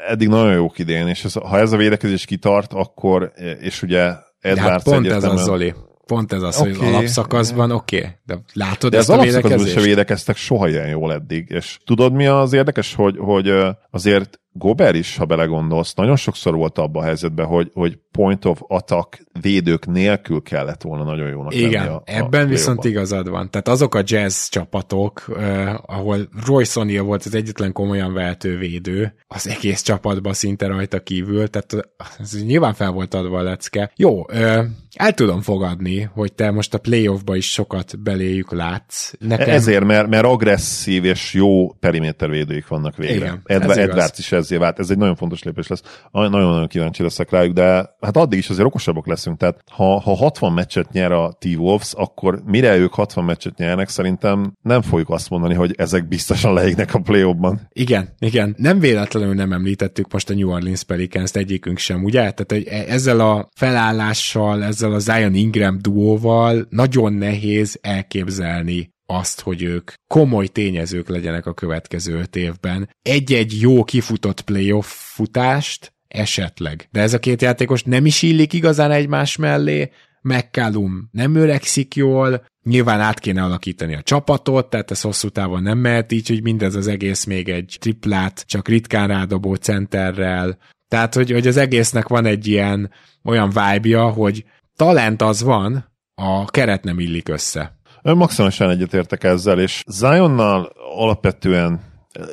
[0.08, 4.72] eddig nagyon jók idén, és ez, ha ez a védekezés kitart, akkor, és ugye Edwards
[4.72, 5.74] hát pont ez az, Zoli.
[6.06, 6.74] Pont ez az, okay.
[6.74, 9.74] hogy alapszakaszban oké, okay, de látod de ezt az a védekezést?
[9.74, 13.53] sem védekeztek soha ilyen jól eddig, és tudod mi az érdekes, hogy, hogy
[13.91, 18.62] azért Gober is, ha belegondolsz, nagyon sokszor volt abban a helyzetben, hogy, hogy point of
[18.68, 23.49] attack védők nélkül kellett volna nagyon jónak Igen, a, ebben a viszont igazad van.
[23.49, 29.16] Tehát azok a jazz csapatok, uh, ahol Royce O'Neal volt az egyetlen komolyan vehető védő,
[29.28, 31.89] az egész csapatban szinte rajta kívül, tehát
[32.20, 33.91] ez nyilván fel volt adva a lecke.
[33.95, 39.14] Jó, uh, el tudom fogadni, hogy te most a playoffba is sokat beléjük látsz.
[39.20, 39.49] Nekem...
[39.49, 43.16] Ezért, mert, mert agresszív és jó perimétervédőik vannak végre.
[43.16, 44.80] Igen, Edward, Edwards is ezzé vált.
[44.80, 45.82] Ez egy nagyon fontos lépés lesz.
[46.12, 47.64] Nagyon-nagyon kíváncsi leszek rájuk, de
[48.02, 49.38] hát addig is azért okosabbak leszünk.
[49.38, 54.54] Tehát ha, ha 60 meccset nyer a T-Wolves, akkor mire ők 60 meccset nyernek, szerintem
[54.62, 58.56] nem fogjuk azt mondani, hogy ezek biztosan leégnek a play ban Igen, igen.
[58.58, 62.32] Nem véletlenül nem említettük most a New Orleans Pelicans egyikünk sem, ugye?
[62.32, 69.64] Tehát e- ezzel a felállással, ezzel a Zion Ingram duóval nagyon nehéz elképzelni azt, hogy
[69.64, 72.89] ők komoly tényezők legyenek a következő öt évben.
[73.01, 76.88] Egy-egy jó kifutott playoff futást esetleg.
[76.91, 79.91] De ez a két játékos nem is illik igazán egymás mellé,
[80.22, 85.78] McCallum nem öregszik jól, nyilván át kéne alakítani a csapatot, tehát ez hosszú távon nem
[85.78, 91.32] mehet így, hogy mindez az egész még egy triplát, csak ritkán rádobó centerrel, tehát, hogy,
[91.32, 92.91] hogy az egésznek van egy ilyen
[93.24, 94.45] olyan vibe hogy
[94.76, 97.75] talent az van, a keret nem illik össze.
[98.14, 101.80] Maximálisan egyetértek ezzel, és Zionnal alapvetően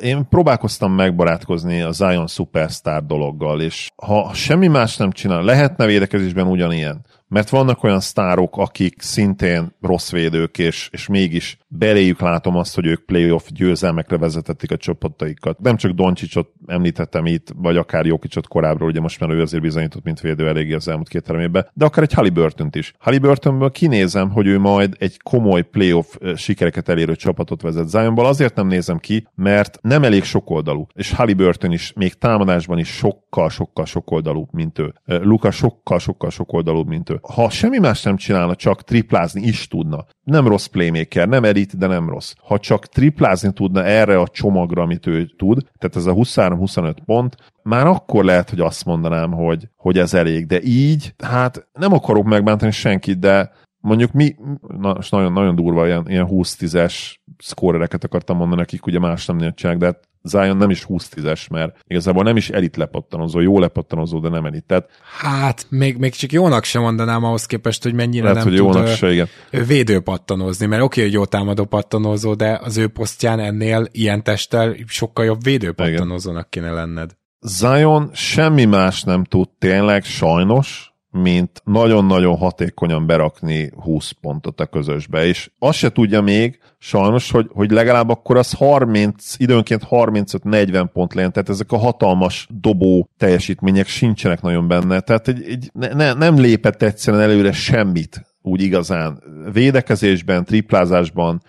[0.01, 6.47] én próbálkoztam megbarátkozni a Zion Superstar dologgal, és ha semmi más nem csinál, lehetne védekezésben
[6.47, 12.75] ugyanilyen, mert vannak olyan sztárok, akik szintén rossz védők, és, és mégis beléjük látom azt,
[12.75, 15.59] hogy ők playoff győzelmekre vezetették a csapataikat.
[15.59, 20.03] Nem csak Doncsicsot említettem itt, vagy akár Jokicsot korábbról, ugye most már ő azért bizonyított,
[20.03, 22.93] mint védő eléggé az elmúlt két évben, de akár egy halliburton is.
[22.99, 27.87] Halliburtonből kinézem, hogy ő majd egy komoly playoff sikereket elérő csapatot vezet.
[27.87, 32.87] Zionból azért nem nézem ki, mert nem elég sokoldalú, és Halliburton is még támadásban is
[32.87, 34.93] sokkal, sokkal sokoldalú, mint ő.
[35.05, 37.21] Luka sokkal, sokkal sokoldalúbb, mint ő.
[37.31, 40.05] Ha semmi más nem csinálna, csak triplázni is tudna.
[40.23, 42.33] Nem rossz playmaker, nem elit, de nem rossz.
[42.37, 47.35] Ha csak triplázni tudna erre a csomagra, amit ő tud, tehát ez a 23-25 pont,
[47.63, 50.45] már akkor lehet, hogy azt mondanám, hogy, hogy ez elég.
[50.45, 54.35] De így, hát nem akarok megbántani senkit, de mondjuk mi,
[54.77, 59.77] na, nagyon, nagyon durva, ilyen, ilyen 20-10-es szkórereket akartam mondani, akik ugye más nem csinálják,
[59.77, 64.29] de hát Zion nem is 20-10-es, mert igazából nem is elit lepattanozó, jó lepattanozó, de
[64.29, 64.63] nem elit.
[64.63, 64.89] Tehát,
[65.19, 68.85] hát, még, még csak jónak sem mondanám ahhoz képest, hogy mennyire lehet, nem hogy jónak
[68.85, 69.27] tud se, igen.
[69.67, 74.23] védő pattanozni, mert oké, okay, hogy jó támadó pattanozó, de az ő posztján ennél ilyen
[74.23, 77.11] testtel sokkal jobb védő pattanozónak kéne lenned.
[77.39, 85.25] Zion semmi más nem tud tényleg, sajnos, mint nagyon-nagyon hatékonyan berakni 20 pontot a közösbe,
[85.25, 91.13] és azt se tudja még, sajnos, hogy, hogy legalább akkor az 30, időnként 35-40 pont
[91.13, 96.39] legyen, tehát ezek a hatalmas dobó teljesítmények sincsenek nagyon benne, tehát egy, egy, ne, nem
[96.39, 99.23] lépett egyszerűen előre semmit úgy igazán.
[99.53, 101.41] Védekezésben, triplázásban,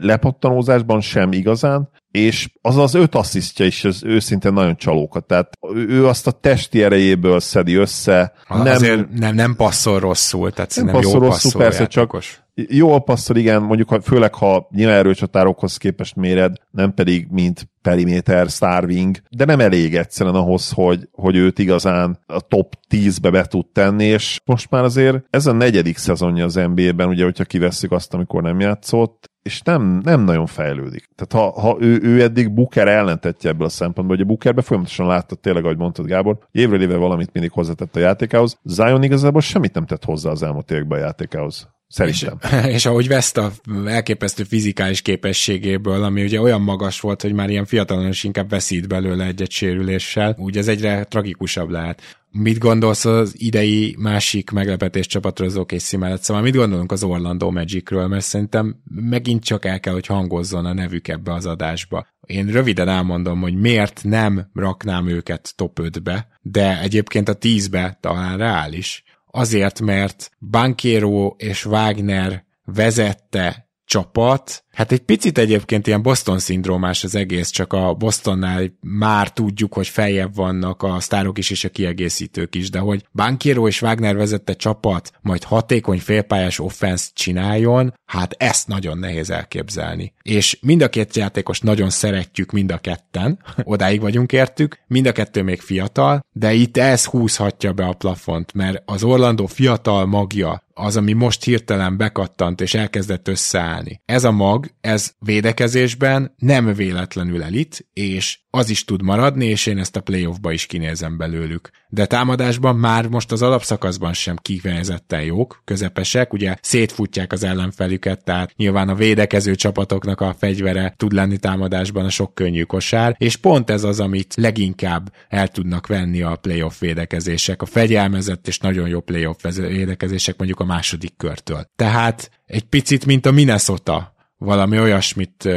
[0.00, 5.26] lepattanózásban sem igazán, és az az öt asszisztja is az őszintén nagyon csalókat.
[5.26, 8.32] Tehát ő azt a testi erejéből szedi össze.
[8.48, 12.26] Nem, Azért nem, nem passzol rosszul, tehát nem passzol jó rosszul, persze, játékos.
[12.32, 18.48] csak jó passzol, igen, mondjuk főleg, ha nyilván erőcsatárokhoz képest méred, nem pedig mint periméter,
[18.48, 23.66] starving, de nem elég egyszerűen ahhoz, hogy, hogy őt igazán a top 10-be be tud
[23.72, 28.14] tenni, és most már azért ez a negyedik szezonja az NBA-ben, ugye, hogyha kivesszük azt,
[28.14, 31.08] amikor nem játszott, és nem, nem nagyon fejlődik.
[31.14, 35.06] Tehát ha, ha ő, ő eddig Booker ellentetje ebből a szempontból, hogy a Bookerbe folyamatosan
[35.06, 39.74] látta tényleg, ahogy mondtad Gábor, évről évre valamit mindig hozzátett a játékához, Zion igazából semmit
[39.74, 41.68] nem tett hozzá az elmúlt években a játékához.
[41.92, 42.38] Szerintem.
[42.42, 43.52] És, és ahogy veszt a
[43.86, 48.88] elképesztő fizikális képességéből, ami ugye olyan magas volt, hogy már ilyen fiatalon is inkább veszít
[48.88, 52.02] belőle egy-egy sérüléssel, úgy ez egyre tragikusabb lehet.
[52.30, 56.22] Mit gondolsz az idei másik meglepetés csapatról az OKC mellett?
[56.22, 58.06] Szóval mit gondolunk az Orlando Magicről?
[58.06, 62.06] Mert szerintem megint csak el kell, hogy hangozzon a nevük ebbe az adásba.
[62.26, 68.38] Én röviden elmondom, hogy miért nem raknám őket top 5-be, de egyébként a 10-be talán
[68.38, 77.04] reális Azért, mert Bankéro és Wagner vezette csapat Hát egy picit egyébként ilyen Boston szindrómás
[77.04, 81.68] az egész, csak a Bostonnál már tudjuk, hogy feljebb vannak a sztárok is és a
[81.68, 88.34] kiegészítők is, de hogy Bankiero és Wagner vezette csapat majd hatékony félpályás offense csináljon, hát
[88.38, 90.12] ezt nagyon nehéz elképzelni.
[90.22, 95.12] És mind a két játékos nagyon szeretjük mind a ketten, odáig vagyunk értük, mind a
[95.12, 100.62] kettő még fiatal, de itt ez húzhatja be a plafont, mert az Orlando fiatal magja,
[100.74, 104.00] az, ami most hirtelen bekattant és elkezdett összeállni.
[104.04, 109.78] Ez a mag, ez védekezésben nem véletlenül elit, és az is tud maradni, és én
[109.78, 111.70] ezt a playoffba is kinézem belőlük.
[111.88, 118.52] De támadásban már most az alapszakaszban sem kifejezetten jók, közepesek, ugye szétfutják az ellenfelüket, tehát
[118.56, 123.70] nyilván a védekező csapatoknak a fegyvere tud lenni támadásban a sok könnyű kosár, és pont
[123.70, 129.00] ez az, amit leginkább el tudnak venni a playoff védekezések, a fegyelmezett és nagyon jó
[129.00, 131.64] playoff védekezések mondjuk a második körtől.
[131.76, 134.11] Tehát egy picit, mint a Minnesota,
[134.44, 135.48] valami olyasmit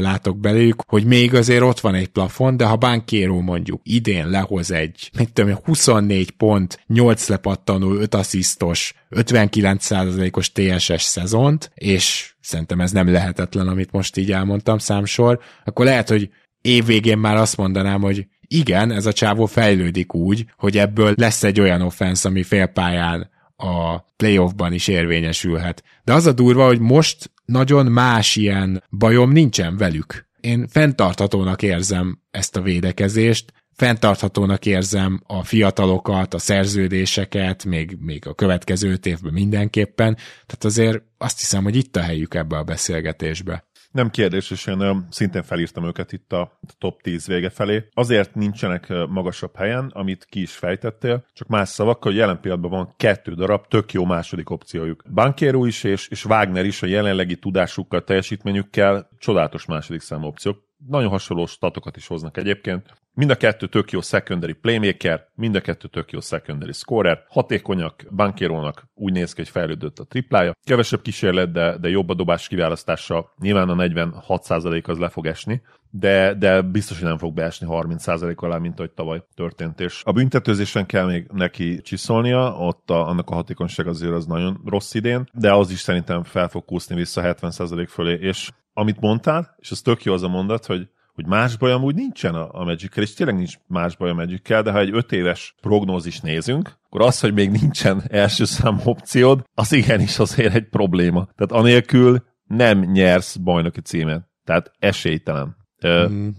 [0.00, 4.70] látok belőlük, hogy még azért ott van egy plafon, de ha Bankéro mondjuk idén lehoz
[4.70, 12.92] egy, mit tudom, 24 pont, 8 lepattanó, 5 asszisztos, 59%-os TSS szezont, és szerintem ez
[12.92, 16.30] nem lehetetlen, amit most így elmondtam számsor, akkor lehet, hogy
[16.60, 21.60] évvégén már azt mondanám, hogy igen, ez a csávó fejlődik úgy, hogy ebből lesz egy
[21.60, 25.82] olyan offensz, ami félpályán a playoffban is érvényesülhet.
[26.04, 30.26] De az a durva, hogy most nagyon más ilyen bajom nincsen velük.
[30.40, 38.34] Én fenntarthatónak érzem ezt a védekezést, fenntarthatónak érzem a fiatalokat, a szerződéseket, még, még a
[38.34, 43.67] következő évben mindenképpen, tehát azért azt hiszem, hogy itt a helyük ebbe a beszélgetésbe.
[43.92, 47.88] Nem kérdés, és én szintén felírtam őket itt a top 10 vége felé.
[47.94, 52.94] Azért nincsenek magasabb helyen, amit ki is fejtettél, csak más szavakkal, hogy jelen pillanatban van
[52.96, 55.02] kettő darab tök jó második opciójuk.
[55.14, 61.10] Bankéro is és, és Wagner is a jelenlegi tudásukkal, teljesítményükkel csodálatos második számú opciók nagyon
[61.10, 62.92] hasonló statokat is hoznak egyébként.
[63.18, 68.04] Mind a kettő tök jó secondary playmaker, mind a kettő tök jó secondary scorer, hatékonyak,
[68.10, 70.52] Bankérónak úgy néz ki, hogy fejlődött a triplája.
[70.64, 73.32] Kevesebb kísérlet, de, de jobb a dobás kiválasztása.
[73.38, 78.36] Nyilván a 46% az le fog esni, de, de biztos, hogy nem fog beesni 30%
[78.36, 79.80] alá, mint ahogy tavaly történt.
[79.80, 84.60] És a büntetőzésen kell még neki csiszolnia, ott a, annak a hatékonyság azért az nagyon
[84.64, 89.54] rossz idén, de az is szerintem fel fog kúszni vissza 70% fölé, és amit mondtál,
[89.56, 90.88] és az tök jó az a mondat, hogy
[91.18, 94.48] hogy más baj amúgy nincsen a, a magic és tényleg nincs más baj a magic
[94.48, 99.42] de ha egy öt éves prognózis nézünk, akkor az, hogy még nincsen első szám opciód,
[99.54, 101.28] az igenis azért egy probléma.
[101.36, 104.28] Tehát anélkül nem nyersz bajnoki címet.
[104.44, 105.56] Tehát esélytelen.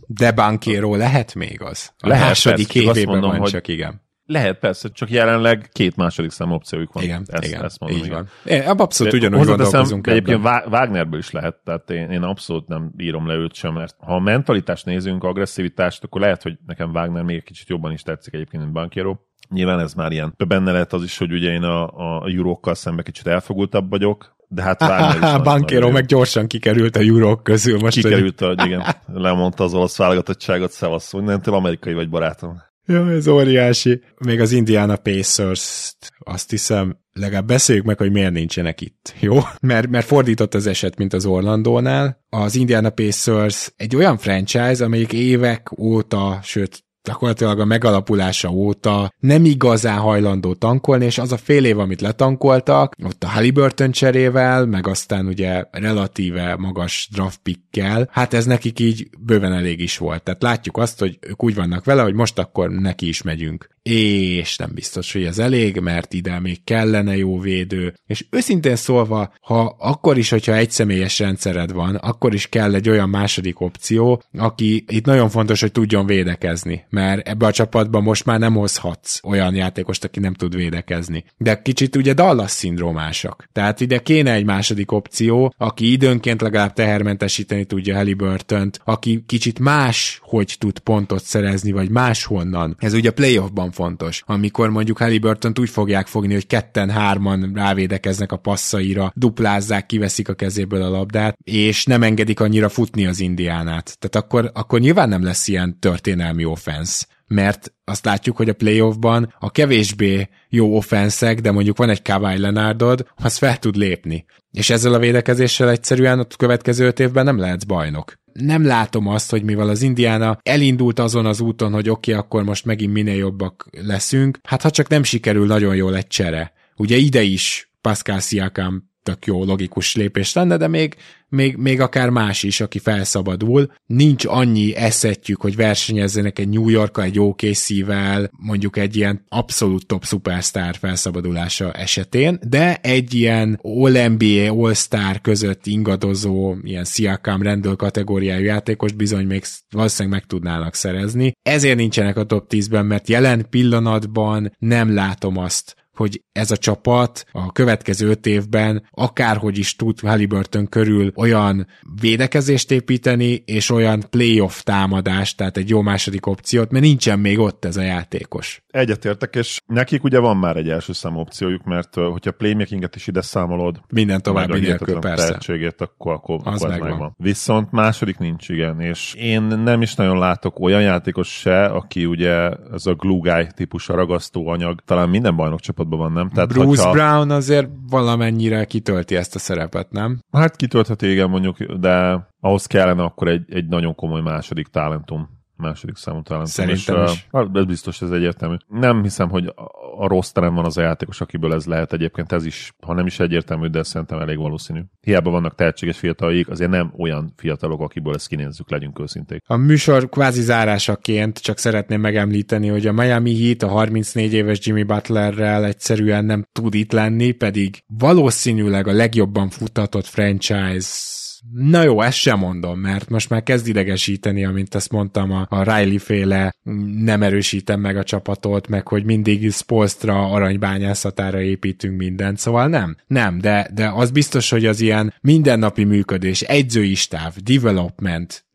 [0.07, 1.93] De bankéró lehet még az?
[1.97, 4.01] A lehet, második persze, évében mondom, van hogy csak, igen.
[4.32, 7.03] Lehet, persze, csak jelenleg két második szám opciójuk van.
[7.03, 8.27] Igen, ezt, igen, ezt mondom, így igen.
[8.43, 8.53] van.
[8.53, 13.34] Én abszolút ugyanúgy gondolkozunk Egyébként Wagnerből is lehet, tehát én, én abszolút nem írom le
[13.34, 17.43] őt sem, mert ha a mentalitást nézünk, agresszivitást, akkor lehet, hogy nekem Wagner még egy
[17.43, 19.15] kicsit jobban is tetszik egyébként, mint Bankiero.
[19.49, 20.34] Nyilván ez már ilyen.
[20.47, 24.61] Benne lehet az is, hogy ugye én a, a Eurókkal szemben kicsit elfogultabb vagyok, de
[24.61, 27.80] hát Wagner is Bankero meg gyorsan kikerült a Eurók közül.
[27.80, 32.67] Most kikerült, hogy igen, lemondta az olasz válogatottságot, szevasz, mindentől amerikai vagy barátom.
[32.89, 34.01] Ja, ez óriási.
[34.17, 39.37] Még az Indiana pacers azt hiszem, legalább beszéljük meg, hogy miért nincsenek itt, jó?
[39.61, 42.25] Mert, mert fordított az eset, mint az Orlandónál.
[42.29, 49.45] Az Indiana Pacers egy olyan franchise, amelyik évek óta, sőt gyakorlatilag a megalapulása óta nem
[49.45, 54.88] igazán hajlandó tankolni, és az a fél év, amit letankoltak, ott a Halliburton cserével, meg
[54.88, 60.24] aztán ugye relatíve magas draft pickkel, hát ez nekik így bőven elég is volt.
[60.24, 63.70] Tehát látjuk azt, hogy ők úgy vannak vele, hogy most akkor neki is megyünk.
[63.82, 69.34] És nem biztos, hogy ez elég, mert ide még kellene jó védő, és őszintén szólva,
[69.41, 74.24] ha akkor is, hogyha egy személyes rendszered van, akkor is kell egy olyan második opció,
[74.38, 79.19] aki itt nagyon fontos, hogy tudjon védekezni, mert ebbe a csapatban most már nem hozhatsz
[79.23, 81.23] olyan játékost, aki nem tud védekezni.
[81.37, 83.49] De kicsit ugye Dallas szindrómásak.
[83.51, 90.19] Tehát ide kéne egy második opció, aki időnként legalább tehermentesíteni tudja Halliburton, aki kicsit más,
[90.23, 92.75] hogy tud pontot szerezni, vagy máshonnan.
[92.79, 94.23] Ez ugye a playoffban fontos.
[94.25, 100.81] Amikor mondjuk Halliburton úgy fogják fogni, hogy ketten-hárman rávédekeznek a passzaira, duplázzák, kiveszik a kezéből
[100.81, 103.97] a labdát, és nem engedik annyira futni az indiánát.
[103.99, 106.43] Tehát akkor, akkor nyilván nem lesz ilyen történelmi
[106.80, 112.01] offense mert azt látjuk, hogy a playoffban a kevésbé jó offenszek, de mondjuk van egy
[112.01, 114.25] Kawhi Leonardod, az fel tud lépni.
[114.51, 119.30] És ezzel a védekezéssel egyszerűen a következő öt évben nem lehetsz bajnok nem látom azt,
[119.30, 123.15] hogy mivel az Indiana elindult azon az úton, hogy oké, okay, akkor most megint minél
[123.15, 126.53] jobbak leszünk, hát ha csak nem sikerül nagyon jól egy csere.
[126.75, 130.95] Ugye ide is Pascal Siakam tök jó, logikus lépés lenne, de még,
[131.30, 133.72] még, még akár más is, aki felszabadul.
[133.86, 140.05] Nincs annyi eszetjük, hogy versenyezzenek egy New york egy OKC-vel, mondjuk egy ilyen abszolút top
[140.05, 148.91] superstar felszabadulása esetén, de egy ilyen All-NBA, All-Star között ingadozó, ilyen Siakam rendőr kategóriájú játékos
[148.91, 151.32] bizony még valószínűleg meg tudnának szerezni.
[151.41, 157.26] Ezért nincsenek a top 10-ben, mert jelen pillanatban nem látom azt, hogy ez a csapat
[157.32, 161.68] a következő öt évben akárhogy is tud Halliburton körül olyan
[162.02, 167.66] védekezést építeni, és olyan playoff támadást, tehát egy jó második opciót, mert nincsen még ott
[167.66, 168.64] ez a játékos.
[168.70, 173.22] Egyetértek, és nekik ugye van már egy első szám opciójuk, mert hogyha playmakinget is ide
[173.22, 175.28] számolod, minden további nélkül persze.
[175.28, 176.89] Tehetségét, akkor, akkor, az, akkor megvan.
[176.89, 177.16] megvan.
[177.18, 182.50] Viszont második nincs, igen, és én nem is nagyon látok olyan játékos se, aki ugye
[182.74, 186.29] ez a glue guy típusú ragasztó anyag, talán minden bajnok csapatban van, nem?
[186.29, 186.91] Tehát, Bruce hogyha...
[186.91, 190.19] Brown azért valamennyire kitölti ezt a szerepet, nem?
[190.31, 195.95] Hát kitöltheti, igen, mondjuk, de ahhoz kellene akkor egy, egy nagyon komoly második talentum második
[195.95, 196.45] számú talán.
[196.45, 197.28] Szerintem és, is.
[197.32, 198.55] Uh, ez biztos, ez egyértelmű.
[198.68, 199.53] Nem hiszem, hogy
[199.97, 202.32] a rossz terem van az a játékos, akiből ez lehet egyébként.
[202.32, 204.82] Ez is, ha nem is egyértelmű, de szerintem elég valószínű.
[205.01, 209.43] Hiába vannak tehetséges fiatalok, azért nem olyan fiatalok, akiből ezt kinézzük, legyünk őszinték.
[209.45, 214.84] A műsor kvázi zárásaként csak szeretném megemlíteni, hogy a Miami Heat a 34 éves Jimmy
[214.84, 221.18] Butlerrel egyszerűen nem tud itt lenni, pedig valószínűleg a legjobban futtatott franchise
[221.53, 225.63] Na jó, ezt sem mondom, mert most már kezd idegesíteni, amint ezt mondtam, a, a
[225.63, 226.55] Riley féle
[227.03, 233.39] nem erősítem meg a csapatot, meg hogy mindig Spolstra aranybányászatára építünk mindent, szóval nem, nem,
[233.39, 238.45] de, de az biztos, hogy az ilyen mindennapi működés, egyzői stáv, development,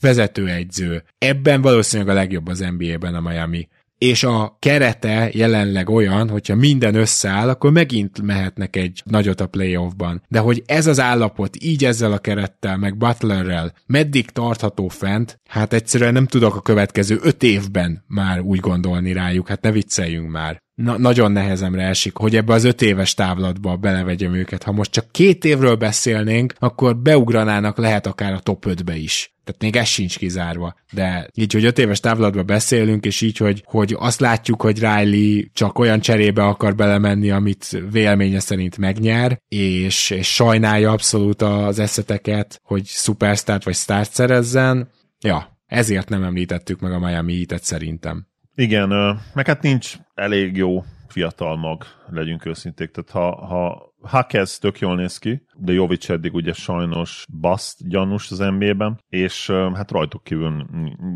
[0.00, 3.68] vezetőegyző, ebben valószínűleg a legjobb az NBA-ben a Miami
[3.98, 10.22] és a kerete jelenleg olyan, hogyha minden összeáll, akkor megint mehetnek egy nagyot a playoffban.
[10.28, 15.72] De hogy ez az állapot így ezzel a kerettel, meg Butlerrel meddig tartható fent, hát
[15.72, 20.62] egyszerűen nem tudok a következő öt évben már úgy gondolni rájuk, hát ne vicceljünk már.
[20.74, 24.62] Na, nagyon nehezemre esik, hogy ebbe az öt éves távlatba belevegyem őket.
[24.62, 29.33] Ha most csak két évről beszélnénk, akkor beugranának lehet akár a top 5-be is.
[29.44, 30.74] Tehát még ez sincs kizárva.
[30.92, 35.44] De így, hogy öt éves távlatba beszélünk, és így, hogy, hogy azt látjuk, hogy Riley
[35.52, 42.60] csak olyan cserébe akar belemenni, amit véleménye szerint megnyer, és, és sajnálja abszolút az eszeteket,
[42.62, 44.90] hogy szupersztárt vagy sztárt szerezzen.
[45.20, 48.26] Ja, ezért nem említettük meg a Miami Heat-et szerintem.
[48.54, 48.88] Igen,
[49.34, 52.90] meg hát nincs elég jó fiatal mag, legyünk őszinték.
[52.90, 58.30] Tehát ha, ha Hakez tök jól néz ki, de Jovic eddig ugye sajnos baszt gyanús
[58.30, 60.66] az NBA-ben, és hát rajtuk kívül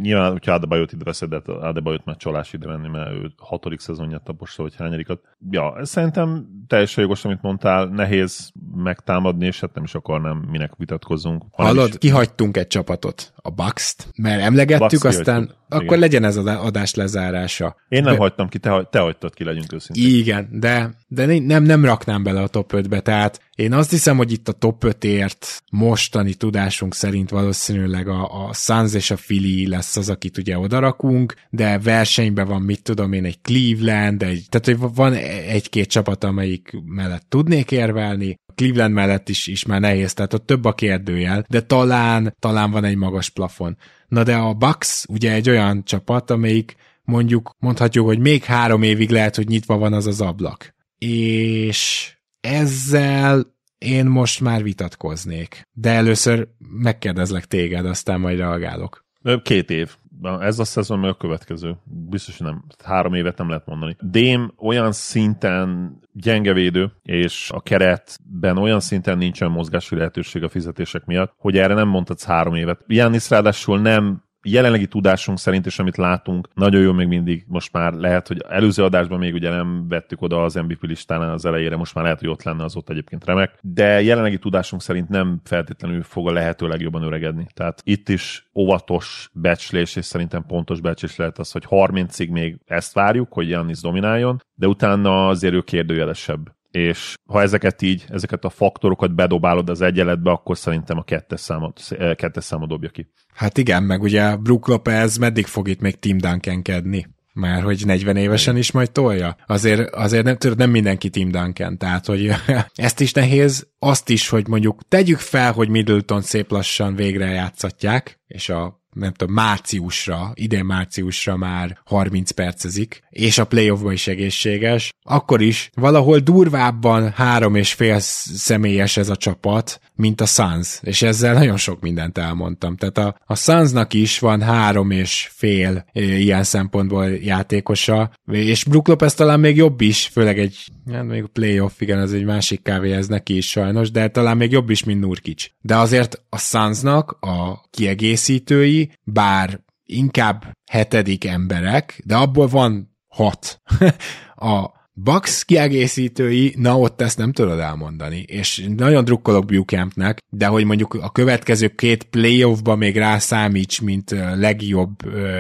[0.00, 4.22] nyilván, hogyha Adebayot ide veszed, de Adebayot már csalás ide venni, mert ő hatodik szezonját
[4.22, 5.20] taposta, vagy hányadikat.
[5.50, 11.44] Ja, szerintem teljesen jogos, amit mondtál, nehéz megtámadni, és hát nem is akarnám, minek vitatkozzunk.
[11.52, 11.98] Hallod, is...
[11.98, 15.56] kihagytunk egy csapatot, a Bucks-t, mert emlegettük, Bucks aztán kihagytuk.
[15.68, 15.98] akkor Igen.
[15.98, 17.76] legyen ez az adás lezárása.
[17.88, 18.18] Én nem de...
[18.18, 20.08] hagytam ki, te, te hagytad ki, legyünk őszintén.
[20.08, 20.77] Igen, de,
[21.08, 24.52] de nem, nem raknám bele a top 5-be, tehát én azt hiszem, hogy itt a
[24.52, 30.38] top 5-ért mostani tudásunk szerint valószínűleg a, a Suns és a Philly lesz az, akit
[30.38, 35.12] ugye odarakunk, de versenyben van, mit tudom én, egy Cleveland, egy, tehát hogy van
[35.48, 40.64] egy-két csapat, amelyik mellett tudnék érvelni, Cleveland mellett is, is már nehéz, tehát ott több
[40.64, 43.76] a kérdőjel, de talán, talán van egy magas plafon.
[44.08, 46.76] Na de a Bucks ugye egy olyan csapat, amelyik
[47.08, 50.74] mondjuk mondhatjuk, hogy még három évig lehet, hogy nyitva van az az ablak.
[50.98, 55.62] És ezzel én most már vitatkoznék.
[55.72, 59.06] De először megkérdezlek téged, aztán majd reagálok.
[59.42, 59.96] Két év.
[60.40, 61.76] Ez a szezon, meg a következő.
[61.84, 62.64] Biztos, nem.
[62.84, 63.96] Három évet nem lehet mondani.
[64.00, 71.04] Dém olyan szinten gyenge védő, és a keretben olyan szinten nincsen mozgási lehetőség a fizetések
[71.04, 72.84] miatt, hogy erre nem mondhatsz három évet.
[72.86, 77.92] Jánisz ráadásul nem jelenlegi tudásunk szerint, és amit látunk, nagyon jó még mindig, most már
[77.92, 81.94] lehet, hogy előző adásban még ugye nem vettük oda az MVP listán az elejére, most
[81.94, 86.02] már lehet, hogy ott lenne az ott egyébként remek, de jelenlegi tudásunk szerint nem feltétlenül
[86.02, 87.46] fog a lehető legjobban öregedni.
[87.54, 92.94] Tehát itt is óvatos becslés, és szerintem pontos becslés lehet az, hogy 30-ig még ezt
[92.94, 98.50] várjuk, hogy Jannis domináljon, de utána azért ő kérdőjelesebb és ha ezeket így, ezeket a
[98.50, 103.10] faktorokat bedobálod az egyenletbe, akkor szerintem a kettes számot, eh, kettes számot dobja ki.
[103.34, 107.06] Hát igen, meg ugye Brook Lopez meddig fog itt még Tim Duncan-kedni?
[107.32, 109.36] Már hogy 40 évesen is majd tolja.
[109.46, 112.30] Azért, azért nem, tudod, nem mindenki Tim Duncan, tehát hogy
[112.74, 118.20] ezt is nehéz, azt is, hogy mondjuk tegyük fel, hogy Middleton szép lassan végre játszatják,
[118.26, 124.92] és a nem tudom, márciusra, idén márciusra már 30 percezik, és a playoffban is egészséges,
[125.02, 131.02] akkor is valahol durvábban három és fél személyes ez a csapat, mint a Suns, és
[131.02, 132.76] ezzel nagyon sok mindent elmondtam.
[132.76, 139.14] Tehát a, a Sunsnak is van három és fél ilyen szempontból játékosa, és Brook Lopez
[139.14, 140.56] talán még jobb is, főleg egy,
[140.92, 144.36] hát még a playoff, igen, az egy másik kávé, ez neki is sajnos, de talán
[144.36, 145.46] még jobb is, mint Nurkic.
[145.60, 153.60] De azért a Sunsnak a kiegészítői, bár inkább hetedik emberek, de abból van hat.
[154.52, 160.64] a Bucks kiegészítői, na ott ezt nem tudod elmondani, és nagyon drukkolok Buchampnek, de hogy
[160.64, 164.90] mondjuk a következő két playoffba még rá számíts, mint legjobb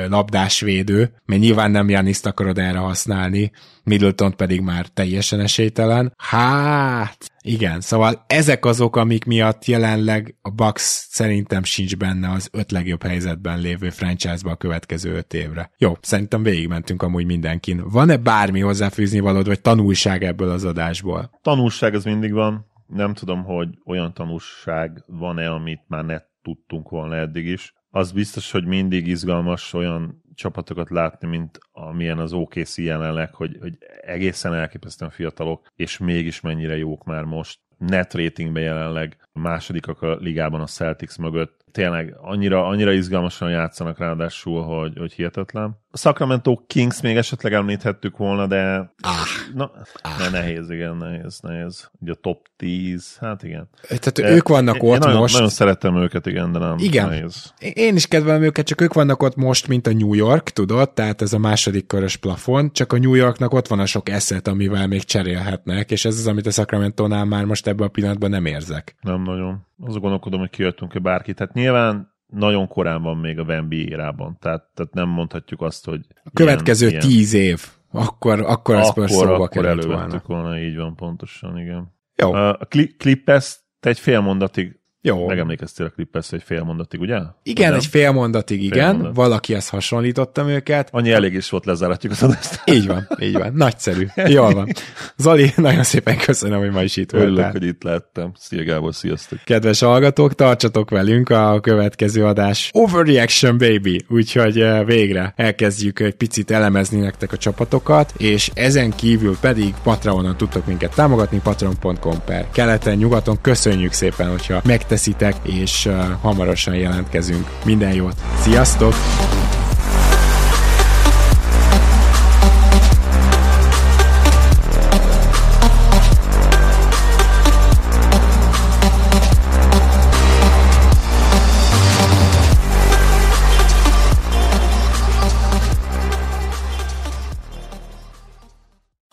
[0.08, 3.50] labdásvédő, mert nyilván nem Janiszt akarod erre használni,
[3.88, 6.12] Middleton pedig már teljesen esélytelen.
[6.16, 12.70] Hát, igen, szóval ezek azok, amik miatt jelenleg a Bucks szerintem sincs benne az öt
[12.70, 15.70] legjobb helyzetben lévő franchise-ba a következő öt évre.
[15.78, 17.82] Jó, szerintem végigmentünk amúgy mindenkin.
[17.90, 21.30] Van-e bármi hozzáfűzni valód, vagy tanulság ebből az adásból?
[21.42, 22.66] Tanulság az mindig van.
[22.86, 27.74] Nem tudom, hogy olyan tanulság van-e, amit már ne tudtunk volna eddig is.
[27.90, 33.78] Az biztos, hogy mindig izgalmas olyan csapatokat látni, mint amilyen az OKC jelenleg, hogy, hogy
[34.00, 37.58] egészen elképesztően fiatalok, és mégis mennyire jók már most.
[37.78, 41.56] Net ratingben jelenleg másodikak a ligában a Celtics mögött.
[41.72, 45.76] Tényleg annyira, annyira izgalmasan játszanak ráadásul, hogy, hogy hihetetlen.
[45.90, 49.12] A Sacramento Kings még esetleg említhettük volna, de ah,
[49.54, 49.70] na,
[50.00, 50.18] ah.
[50.18, 51.90] Ne, nehéz, igen, nehéz, nehéz.
[52.00, 53.68] Ugye a top 10, hát igen.
[53.82, 55.34] Tehát de ők vannak én, ott én nagyon, most.
[55.34, 57.08] Nagyon szeretem őket, igen, de nem igen.
[57.08, 57.52] nehéz.
[57.58, 60.90] Én is kedvelem őket, csak ők vannak ott most, mint a New York, tudod?
[60.90, 64.48] Tehát ez a második körös plafon, csak a New Yorknak ott van a sok eszet,
[64.48, 68.46] amivel még cserélhetnek, és ez az, amit a Sacramento-nál már most ebben a pillanatban nem
[68.46, 68.96] érzek.
[69.00, 69.66] Nem nagyon.
[69.80, 71.34] Azon gondolkodom, hogy kijöttünk-e bárki.
[71.34, 76.06] Tehát nyilván nagyon korán van még a Wemby érában, tehát, tehát nem mondhatjuk azt, hogy...
[76.24, 80.42] A következő ilyen, tíz év, akkor, akkor ez akkor, szóba akkor elővettük volna.
[80.42, 80.60] volna.
[80.60, 81.94] Így van, pontosan, igen.
[82.16, 82.32] Jó.
[82.32, 82.58] A
[82.98, 85.26] Clippers egy fél mondatig jó.
[85.26, 87.18] Megemlékeztél a Clippers egy fél mondatig, ugye?
[87.42, 88.90] Igen, egy fél mondatig, igen.
[88.90, 89.14] Fél mondat.
[89.14, 90.88] Valakihez hasonlítottam őket.
[90.92, 92.62] Annyi elég is volt, lezáratjuk az adást.
[92.64, 93.52] Így van, így van.
[93.54, 94.06] Nagyszerű.
[94.26, 94.68] Jól van.
[95.16, 97.30] Zoli, nagyon szépen köszönöm, hogy ma is itt voltál.
[97.30, 98.32] Örülök, hogy itt lettem.
[98.34, 99.38] Szia Gábor, sziasztok.
[99.44, 106.50] Kedves hallgatók, tartsatok velünk a következő adás Overreaction Baby, úgyhogy eh, végre elkezdjük egy picit
[106.50, 112.96] elemezni nektek a csapatokat, és ezen kívül pedig Patreonon tudtok minket támogatni, patreon.com per keleten,
[112.96, 113.40] nyugaton.
[113.40, 117.50] Köszönjük szépen, hogyha megtesz teszitek, és uh, hamarosan jelentkezünk.
[117.64, 118.14] Minden jót!
[118.40, 118.94] Sziasztok!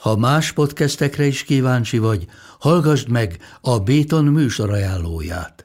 [0.05, 2.25] Ha más podcastekre is kíváncsi vagy,
[2.59, 5.64] hallgassd meg a Béton műsor ajánlóját.